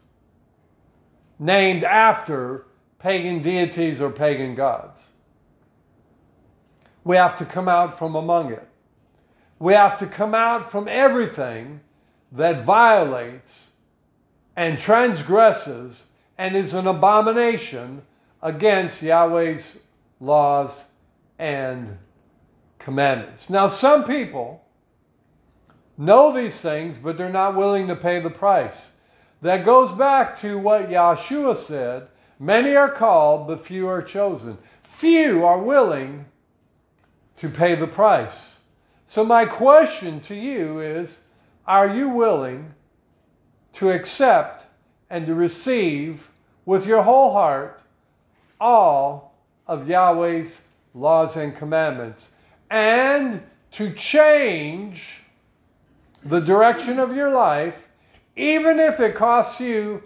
named 1.38 1.84
after 1.84 2.68
pagan 3.00 3.44
deities 3.44 4.00
or 4.00 4.10
pagan 4.10 4.56
gods. 4.56 5.02
We 7.04 7.18
have 7.18 7.38
to 7.40 7.46
come 7.46 7.68
out 7.68 8.00
from 8.00 8.16
among 8.16 8.54
it. 8.54 8.68
We 9.60 9.74
have 9.74 10.00
to 10.00 10.08
come 10.08 10.34
out 10.34 10.72
from 10.72 10.88
everything 10.88 11.82
that 12.32 12.64
violates 12.64 13.72
and 14.56 14.80
transgresses 14.80 16.06
and 16.38 16.56
is 16.56 16.74
an 16.74 16.88
abomination 16.88 18.04
against 18.42 19.02
Yahweh's 19.04 19.80
laws 20.26 20.86
and 21.38 21.98
commandments. 22.80 23.50
Now, 23.50 23.68
some 23.68 24.06
people 24.06 24.66
know 25.98 26.32
these 26.32 26.60
things, 26.60 26.98
but 26.98 27.18
they're 27.18 27.30
not 27.30 27.56
willing 27.56 27.88
to 27.88 27.96
pay 27.96 28.20
the 28.20 28.30
price. 28.30 28.92
That 29.42 29.66
goes 29.66 29.92
back 29.92 30.40
to 30.42 30.58
what 30.58 30.90
Yahshua 30.90 31.58
said 31.58 32.08
many 32.40 32.76
are 32.76 32.92
called, 32.92 33.48
but 33.48 33.66
few 33.66 33.88
are 33.88 34.02
chosen. 34.02 34.58
Few 34.84 35.46
are 35.46 35.60
willing 35.60 36.26
to 37.38 37.50
pay 37.50 37.76
the 37.76 37.88
price. 37.88 38.60
So, 39.06 39.24
my 39.24 39.46
question 39.46 40.20
to 40.22 40.36
you 40.36 40.80
is 40.80 41.22
Are 41.68 41.88
you 41.88 42.10
willing 42.10 42.74
to 43.74 43.92
accept 43.92 44.66
and 45.10 45.26
to 45.26 45.36
receive 45.36 46.30
with 46.66 46.88
your 46.88 47.04
whole 47.04 47.34
heart 47.34 47.82
all 48.60 49.35
of 49.68 49.88
Yahweh's 49.88 50.62
laws 50.94 51.36
and 51.36 51.56
commandments 51.56 52.30
and 52.70 53.44
to 53.72 53.94
change 53.94 55.22
the 56.24 56.40
direction 56.40 57.00
of 57.00 57.16
your 57.16 57.30
life, 57.30 57.88
even 58.36 58.80
if 58.80 59.00
it 59.00 59.16
costs 59.16 59.60
you 59.60 60.02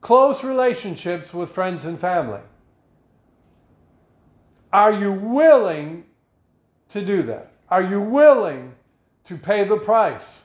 close 0.00 0.44
relationships 0.44 1.34
with 1.34 1.50
friends 1.50 1.84
and 1.84 1.98
family. 1.98 2.40
Are 4.72 4.92
you 4.92 5.12
willing 5.12 6.04
to 6.90 7.04
do 7.04 7.22
that? 7.24 7.52
Are 7.68 7.82
you 7.82 8.00
willing 8.00 8.74
to 9.24 9.36
pay 9.36 9.64
the 9.64 9.76
price? 9.76 10.44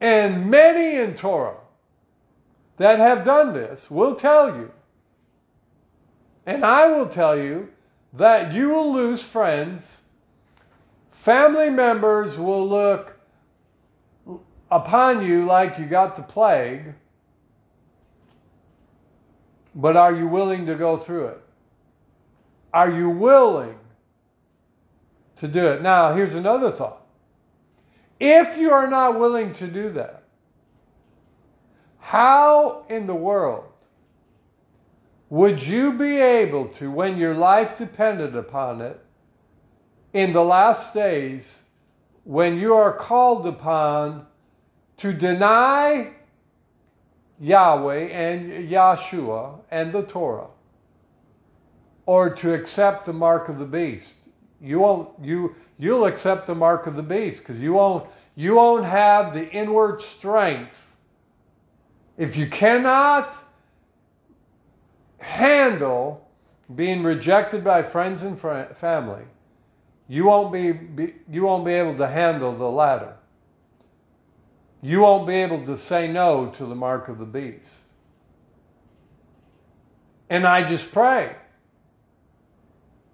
And 0.00 0.50
many 0.50 0.96
in 0.96 1.14
Torah 1.14 1.56
that 2.76 2.98
have 2.98 3.24
done 3.24 3.52
this 3.52 3.90
will 3.90 4.14
tell 4.14 4.56
you, 4.56 4.70
and 6.46 6.64
I 6.64 6.88
will 6.88 7.08
tell 7.08 7.38
you, 7.38 7.68
that 8.12 8.52
you 8.52 8.68
will 8.68 8.92
lose 8.92 9.22
friends. 9.22 9.98
Family 11.10 11.70
members 11.70 12.38
will 12.38 12.68
look 12.68 13.18
upon 14.70 15.26
you 15.26 15.44
like 15.44 15.78
you 15.78 15.86
got 15.86 16.16
the 16.16 16.22
plague. 16.22 16.94
But 19.74 19.96
are 19.96 20.14
you 20.14 20.26
willing 20.26 20.66
to 20.66 20.74
go 20.74 20.98
through 20.98 21.28
it? 21.28 21.40
Are 22.74 22.90
you 22.90 23.08
willing 23.08 23.78
to 25.36 25.48
do 25.48 25.66
it? 25.66 25.82
Now, 25.82 26.14
here's 26.14 26.34
another 26.34 26.70
thought. 26.70 27.06
If 28.20 28.58
you 28.58 28.72
are 28.72 28.86
not 28.86 29.18
willing 29.18 29.52
to 29.54 29.66
do 29.66 29.90
that, 29.92 30.22
how 31.98 32.84
in 32.88 33.06
the 33.06 33.14
world 33.14 33.71
would 35.32 35.62
you 35.62 35.94
be 35.94 36.18
able 36.18 36.68
to, 36.68 36.90
when 36.90 37.16
your 37.16 37.32
life 37.32 37.78
depended 37.78 38.36
upon 38.36 38.82
it, 38.82 39.00
in 40.12 40.34
the 40.34 40.44
last 40.44 40.92
days, 40.92 41.62
when 42.24 42.58
you 42.58 42.74
are 42.74 42.92
called 42.92 43.46
upon 43.46 44.26
to 44.98 45.10
deny 45.10 46.12
Yahweh 47.40 48.08
and 48.08 48.68
Yahshua 48.68 49.60
and 49.70 49.90
the 49.90 50.02
Torah, 50.02 50.48
or 52.04 52.28
to 52.34 52.52
accept 52.52 53.06
the 53.06 53.14
mark 53.14 53.48
of 53.48 53.58
the 53.58 53.64
beast. 53.64 54.16
You 54.60 54.80
won't 54.80 55.08
you 55.18 55.54
you'll 55.78 56.04
accept 56.04 56.46
the 56.46 56.54
mark 56.54 56.86
of 56.86 56.94
the 56.94 57.02
beast 57.02 57.38
because 57.38 57.58
you 57.58 57.72
won't 57.72 58.06
you 58.36 58.56
won't 58.56 58.84
have 58.84 59.32
the 59.32 59.50
inward 59.50 60.02
strength. 60.02 60.76
If 62.18 62.36
you 62.36 62.50
cannot 62.50 63.34
handle 65.22 66.28
being 66.74 67.02
rejected 67.02 67.64
by 67.64 67.82
friends 67.82 68.22
and 68.22 68.38
fr- 68.38 68.74
family, 68.74 69.24
you 70.08 70.24
won't 70.26 70.52
be, 70.52 70.72
be 70.72 71.14
you 71.30 71.42
won't 71.42 71.64
be 71.64 71.72
able 71.72 71.96
to 71.96 72.06
handle 72.06 72.56
the 72.56 72.68
latter 72.68 73.14
you 74.82 75.00
won't 75.00 75.28
be 75.28 75.34
able 75.34 75.64
to 75.64 75.78
say 75.78 76.08
no 76.10 76.48
to 76.56 76.66
the 76.66 76.74
mark 76.74 77.08
of 77.08 77.18
the 77.18 77.24
beast. 77.24 77.68
And 80.28 80.44
I 80.44 80.68
just 80.68 80.92
pray 80.92 81.36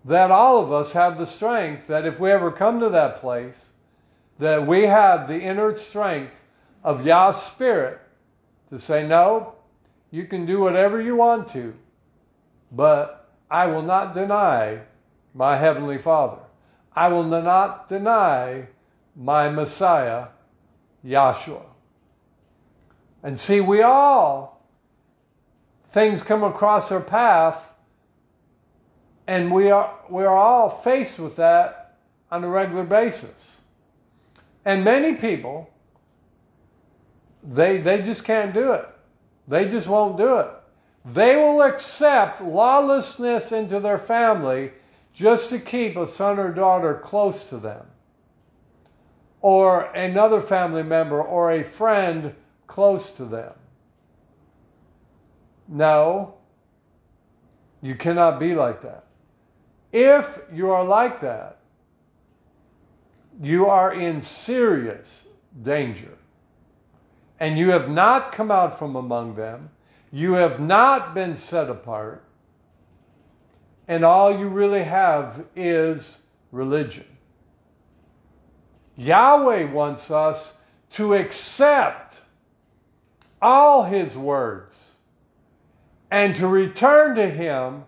that 0.06 0.30
all 0.30 0.64
of 0.64 0.72
us 0.72 0.92
have 0.92 1.18
the 1.18 1.26
strength 1.26 1.86
that 1.88 2.06
if 2.06 2.18
we 2.18 2.30
ever 2.30 2.50
come 2.50 2.80
to 2.80 2.88
that 2.88 3.20
place, 3.20 3.66
that 4.38 4.66
we 4.66 4.82
have 4.82 5.28
the 5.28 5.40
inner 5.40 5.76
strength 5.76 6.40
of 6.82 7.04
Yah's 7.04 7.42
Spirit 7.42 8.00
to 8.70 8.78
say, 8.78 9.06
No, 9.06 9.54
you 10.10 10.24
can 10.24 10.46
do 10.46 10.60
whatever 10.60 11.02
you 11.02 11.16
want 11.16 11.50
to, 11.50 11.74
but 12.70 13.30
I 13.50 13.66
will 13.66 13.82
not 13.82 14.14
deny 14.14 14.80
my 15.34 15.56
Heavenly 15.56 15.98
Father. 15.98 16.40
I 16.94 17.08
will 17.08 17.24
not 17.24 17.88
deny 17.88 18.66
my 19.16 19.48
Messiah 19.48 20.28
Yahshua. 21.04 21.62
And 23.22 23.38
see, 23.38 23.60
we 23.60 23.82
all, 23.82 24.64
things 25.90 26.22
come 26.22 26.44
across 26.44 26.92
our 26.92 27.00
path, 27.00 27.64
and 29.26 29.52
we 29.52 29.70
are, 29.70 29.94
we 30.08 30.24
are 30.24 30.36
all 30.36 30.70
faced 30.70 31.18
with 31.18 31.36
that 31.36 31.96
on 32.30 32.44
a 32.44 32.48
regular 32.48 32.84
basis. 32.84 33.60
And 34.64 34.84
many 34.84 35.14
people, 35.14 35.70
they, 37.42 37.78
they 37.78 38.02
just 38.02 38.24
can't 38.24 38.52
do 38.52 38.72
it. 38.72 38.86
They 39.46 39.68
just 39.68 39.86
won't 39.86 40.16
do 40.16 40.38
it. 40.38 40.48
They 41.12 41.36
will 41.36 41.62
accept 41.62 42.40
lawlessness 42.42 43.52
into 43.52 43.80
their 43.80 43.98
family 43.98 44.72
just 45.12 45.48
to 45.50 45.58
keep 45.58 45.96
a 45.96 46.06
son 46.06 46.38
or 46.38 46.52
daughter 46.52 46.94
close 46.94 47.48
to 47.48 47.56
them 47.56 47.86
or 49.40 49.82
another 49.94 50.40
family 50.40 50.82
member 50.82 51.22
or 51.22 51.52
a 51.52 51.64
friend 51.64 52.34
close 52.66 53.12
to 53.12 53.24
them. 53.24 53.52
No, 55.68 56.34
you 57.80 57.94
cannot 57.94 58.40
be 58.40 58.54
like 58.54 58.82
that. 58.82 59.04
If 59.92 60.40
you 60.52 60.70
are 60.70 60.84
like 60.84 61.20
that, 61.20 61.58
you 63.40 63.66
are 63.66 63.92
in 63.92 64.20
serious 64.20 65.28
danger. 65.62 66.18
And 67.40 67.56
you 67.56 67.70
have 67.70 67.88
not 67.88 68.32
come 68.32 68.50
out 68.50 68.78
from 68.78 68.96
among 68.96 69.36
them. 69.36 69.70
You 70.10 70.34
have 70.34 70.60
not 70.60 71.14
been 71.14 71.36
set 71.36 71.68
apart. 71.68 72.24
And 73.86 74.04
all 74.04 74.38
you 74.38 74.48
really 74.48 74.84
have 74.84 75.46
is 75.56 76.22
religion. 76.52 77.06
Yahweh 78.96 79.70
wants 79.72 80.10
us 80.10 80.58
to 80.90 81.14
accept 81.14 82.16
all 83.40 83.84
his 83.84 84.16
words 84.16 84.92
and 86.10 86.34
to 86.36 86.46
return 86.46 87.14
to 87.14 87.28
him 87.28 87.84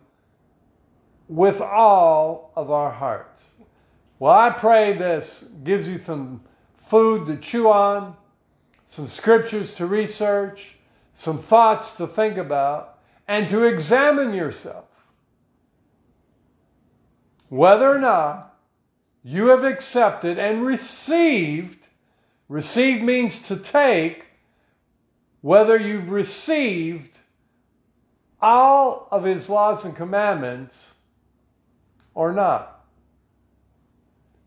with 1.29 1.61
all 1.61 2.53
of 2.57 2.71
our 2.71 2.91
hearts. 2.91 3.43
Well, 4.19 4.33
I 4.33 4.51
pray 4.51 4.93
this 4.93 5.45
gives 5.65 5.89
you 5.89 5.99
some 5.99 6.43
food 6.79 7.27
to 7.27 7.37
chew 7.37 7.71
on, 7.71 8.17
some 8.87 9.09
scriptures 9.09 9.75
to 9.77 9.87
research, 9.87 10.80
some 11.21 11.39
thoughts 11.39 11.97
to 11.97 12.07
think 12.07 12.39
about, 12.39 12.99
and 13.29 13.47
to 13.47 13.63
examine 13.65 14.33
yourself. 14.33 14.87
Whether 17.51 17.91
or 17.91 17.99
not 17.99 18.57
you 19.23 19.49
have 19.49 19.63
accepted 19.63 20.39
and 20.39 20.65
received, 20.65 21.89
receive 22.49 23.03
means 23.03 23.43
to 23.49 23.57
take, 23.57 24.29
whether 25.43 25.77
you've 25.77 26.11
received 26.11 27.19
all 28.41 29.07
of 29.11 29.25
his 29.25 29.51
laws 29.51 29.85
and 29.85 29.95
commandments 29.95 30.95
or 32.15 32.33
not. 32.33 32.87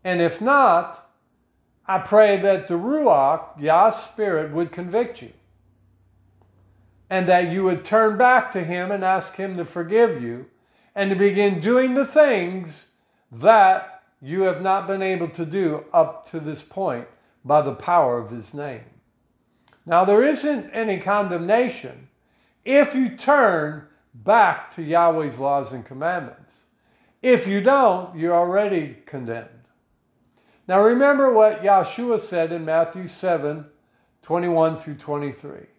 And 0.02 0.20
if 0.20 0.40
not, 0.40 1.08
I 1.86 1.98
pray 1.98 2.36
that 2.38 2.66
the 2.66 2.74
Ruach, 2.74 3.60
Yah's 3.60 3.94
Spirit, 3.94 4.50
would 4.50 4.72
convict 4.72 5.22
you. 5.22 5.30
And 7.14 7.28
that 7.28 7.52
you 7.52 7.62
would 7.62 7.84
turn 7.84 8.18
back 8.18 8.50
to 8.50 8.64
Him 8.64 8.90
and 8.90 9.04
ask 9.04 9.36
Him 9.36 9.56
to 9.56 9.64
forgive 9.64 10.20
you 10.20 10.46
and 10.96 11.10
to 11.10 11.16
begin 11.16 11.60
doing 11.60 11.94
the 11.94 12.04
things 12.04 12.88
that 13.30 14.02
you 14.20 14.42
have 14.42 14.60
not 14.62 14.88
been 14.88 15.00
able 15.00 15.28
to 15.28 15.46
do 15.46 15.84
up 15.92 16.28
to 16.32 16.40
this 16.40 16.64
point 16.64 17.06
by 17.44 17.62
the 17.62 17.72
power 17.74 18.18
of 18.18 18.30
His 18.30 18.52
name. 18.52 18.82
Now, 19.86 20.04
there 20.04 20.24
isn't 20.24 20.72
any 20.72 20.98
condemnation 20.98 22.08
if 22.64 22.96
you 22.96 23.10
turn 23.10 23.86
back 24.12 24.74
to 24.74 24.82
Yahweh's 24.82 25.38
laws 25.38 25.72
and 25.72 25.86
commandments. 25.86 26.52
If 27.22 27.46
you 27.46 27.60
don't, 27.60 28.16
you're 28.16 28.34
already 28.34 28.96
condemned. 29.06 29.48
Now 30.66 30.82
remember 30.82 31.32
what 31.32 31.62
Yahshua 31.62 32.18
said 32.18 32.50
in 32.50 32.64
Matthew 32.64 33.06
7 33.06 33.66
21 34.22 34.78
through 34.80 34.94
23. 34.94 35.73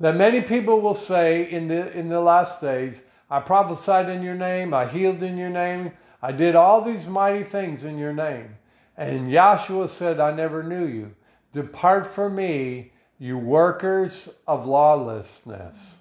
That 0.00 0.16
many 0.16 0.40
people 0.40 0.80
will 0.80 0.94
say 0.94 1.50
in 1.50 1.68
the, 1.68 1.92
in 1.96 2.08
the 2.08 2.20
last 2.20 2.60
days, 2.60 3.02
I 3.30 3.40
prophesied 3.40 4.08
in 4.08 4.22
your 4.22 4.34
name, 4.34 4.74
I 4.74 4.86
healed 4.86 5.22
in 5.22 5.36
your 5.36 5.50
name, 5.50 5.92
I 6.22 6.32
did 6.32 6.54
all 6.54 6.82
these 6.82 7.06
mighty 7.06 7.44
things 7.44 7.84
in 7.84 7.98
your 7.98 8.12
name. 8.12 8.56
And 8.96 9.30
Yahshua 9.30 9.88
said, 9.88 10.20
I 10.20 10.32
never 10.32 10.62
knew 10.62 10.86
you. 10.86 11.14
Depart 11.52 12.06
from 12.06 12.36
me, 12.36 12.92
you 13.18 13.38
workers 13.38 14.34
of 14.46 14.66
lawlessness, 14.66 15.96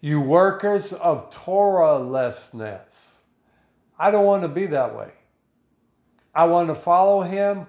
you 0.00 0.20
workers 0.20 0.92
of 0.92 1.32
Torahlessness. 1.32 3.16
I 3.98 4.10
don't 4.10 4.26
want 4.26 4.42
to 4.42 4.48
be 4.48 4.66
that 4.66 4.94
way. 4.94 5.10
I 6.34 6.44
want 6.44 6.68
to 6.68 6.74
follow 6.74 7.22
him 7.22 7.66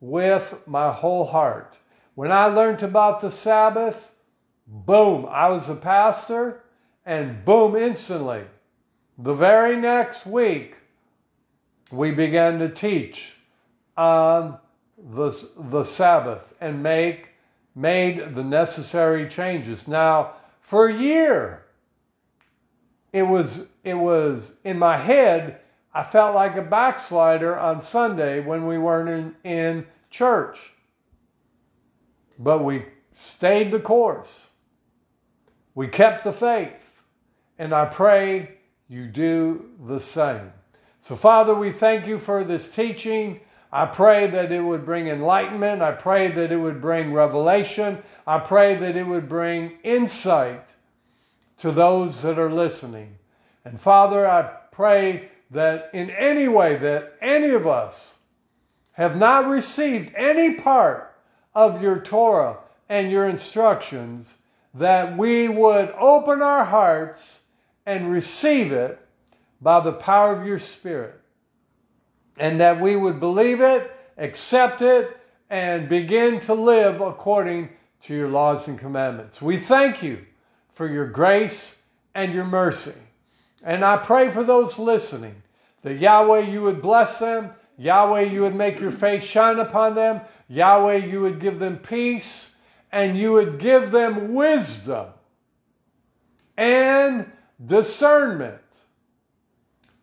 with 0.00 0.62
my 0.66 0.92
whole 0.92 1.26
heart. 1.26 1.76
When 2.14 2.32
I 2.32 2.46
learned 2.46 2.82
about 2.82 3.20
the 3.20 3.30
Sabbath, 3.30 4.12
boom, 4.66 5.26
I 5.30 5.48
was 5.48 5.68
a 5.68 5.74
pastor, 5.74 6.62
and 7.04 7.44
boom, 7.44 7.76
instantly, 7.76 8.44
the 9.18 9.34
very 9.34 9.76
next 9.76 10.26
week, 10.26 10.76
we 11.90 12.10
began 12.10 12.58
to 12.58 12.68
teach 12.68 13.36
on 13.96 14.58
the, 14.98 15.32
the 15.56 15.84
Sabbath 15.84 16.54
and 16.60 16.82
make 16.82 17.28
made 17.74 18.34
the 18.34 18.42
necessary 18.42 19.28
changes. 19.28 19.86
Now, 19.86 20.32
for 20.60 20.88
a 20.88 20.94
year, 20.94 21.66
it 23.12 23.22
was 23.22 23.68
it 23.84 23.94
was 23.94 24.56
in 24.64 24.78
my 24.78 24.96
head 24.96 25.60
I 25.96 26.02
felt 26.02 26.34
like 26.34 26.56
a 26.56 26.62
backslider 26.62 27.58
on 27.58 27.80
Sunday 27.80 28.40
when 28.40 28.66
we 28.66 28.76
weren't 28.76 29.08
in, 29.08 29.50
in 29.50 29.86
church. 30.10 30.74
But 32.38 32.62
we 32.64 32.84
stayed 33.12 33.70
the 33.70 33.80
course. 33.80 34.45
We 35.76 35.86
kept 35.86 36.24
the 36.24 36.32
faith. 36.32 36.72
And 37.58 37.72
I 37.72 37.84
pray 37.84 38.56
you 38.88 39.06
do 39.06 39.70
the 39.86 40.00
same. 40.00 40.52
So, 40.98 41.14
Father, 41.14 41.54
we 41.54 41.70
thank 41.70 42.06
you 42.06 42.18
for 42.18 42.42
this 42.42 42.70
teaching. 42.70 43.40
I 43.72 43.86
pray 43.86 44.26
that 44.26 44.50
it 44.50 44.62
would 44.62 44.84
bring 44.84 45.06
enlightenment. 45.06 45.82
I 45.82 45.92
pray 45.92 46.28
that 46.28 46.50
it 46.50 46.56
would 46.56 46.80
bring 46.80 47.12
revelation. 47.12 47.98
I 48.26 48.38
pray 48.38 48.74
that 48.74 48.96
it 48.96 49.06
would 49.06 49.28
bring 49.28 49.78
insight 49.84 50.64
to 51.58 51.70
those 51.70 52.22
that 52.22 52.38
are 52.38 52.50
listening. 52.50 53.18
And 53.64 53.80
Father, 53.80 54.26
I 54.26 54.50
pray 54.72 55.28
that 55.50 55.90
in 55.92 56.10
any 56.10 56.48
way 56.48 56.76
that 56.76 57.14
any 57.20 57.50
of 57.50 57.66
us 57.66 58.16
have 58.92 59.16
not 59.16 59.46
received 59.46 60.14
any 60.14 60.54
part 60.54 61.14
of 61.54 61.82
your 61.82 62.00
Torah 62.00 62.58
and 62.88 63.10
your 63.10 63.28
instructions, 63.28 64.34
that 64.78 65.16
we 65.16 65.48
would 65.48 65.94
open 65.98 66.42
our 66.42 66.64
hearts 66.64 67.40
and 67.86 68.10
receive 68.10 68.72
it 68.72 68.98
by 69.60 69.80
the 69.80 69.92
power 69.92 70.38
of 70.38 70.46
your 70.46 70.58
Spirit. 70.58 71.18
And 72.38 72.60
that 72.60 72.80
we 72.80 72.96
would 72.96 73.18
believe 73.18 73.60
it, 73.60 73.90
accept 74.18 74.82
it, 74.82 75.16
and 75.48 75.88
begin 75.88 76.40
to 76.40 76.54
live 76.54 77.00
according 77.00 77.70
to 78.02 78.14
your 78.14 78.28
laws 78.28 78.68
and 78.68 78.78
commandments. 78.78 79.40
We 79.40 79.58
thank 79.58 80.02
you 80.02 80.24
for 80.74 80.86
your 80.86 81.06
grace 81.06 81.76
and 82.14 82.34
your 82.34 82.44
mercy. 82.44 82.94
And 83.64 83.84
I 83.84 83.96
pray 83.96 84.30
for 84.30 84.44
those 84.44 84.78
listening 84.78 85.42
that 85.82 85.98
Yahweh, 85.98 86.40
you 86.40 86.62
would 86.62 86.82
bless 86.82 87.18
them. 87.18 87.52
Yahweh, 87.78 88.22
you 88.22 88.42
would 88.42 88.54
make 88.54 88.80
your 88.80 88.92
face 88.92 89.24
shine 89.24 89.58
upon 89.58 89.94
them. 89.94 90.20
Yahweh, 90.48 90.96
you 90.96 91.22
would 91.22 91.40
give 91.40 91.58
them 91.58 91.78
peace 91.78 92.55
and 92.92 93.16
you 93.18 93.32
would 93.32 93.58
give 93.58 93.90
them 93.90 94.34
wisdom 94.34 95.08
and 96.56 97.30
discernment 97.64 98.60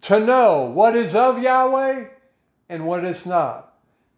to 0.01 0.19
know 0.19 0.65
what 0.65 0.95
is 0.95 1.15
of 1.15 1.41
Yahweh 1.41 2.05
and 2.69 2.85
what 2.85 3.05
is 3.05 3.25
not. 3.25 3.73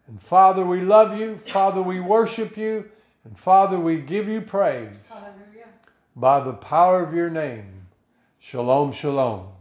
And 0.08 0.20
Father, 0.22 0.64
we 0.64 0.80
love 0.80 1.18
you. 1.18 1.40
Father, 1.46 1.82
we 1.82 2.00
worship 2.00 2.56
you. 2.56 2.84
And 3.24 3.38
Father, 3.38 3.78
we 3.78 4.00
give 4.00 4.28
you 4.28 4.40
praise 4.40 4.96
Hallelujah. 5.08 5.66
by 6.14 6.40
the 6.40 6.52
power 6.52 7.02
of 7.02 7.12
your 7.12 7.30
name. 7.30 7.86
Shalom, 8.38 8.92
shalom. 8.92 9.55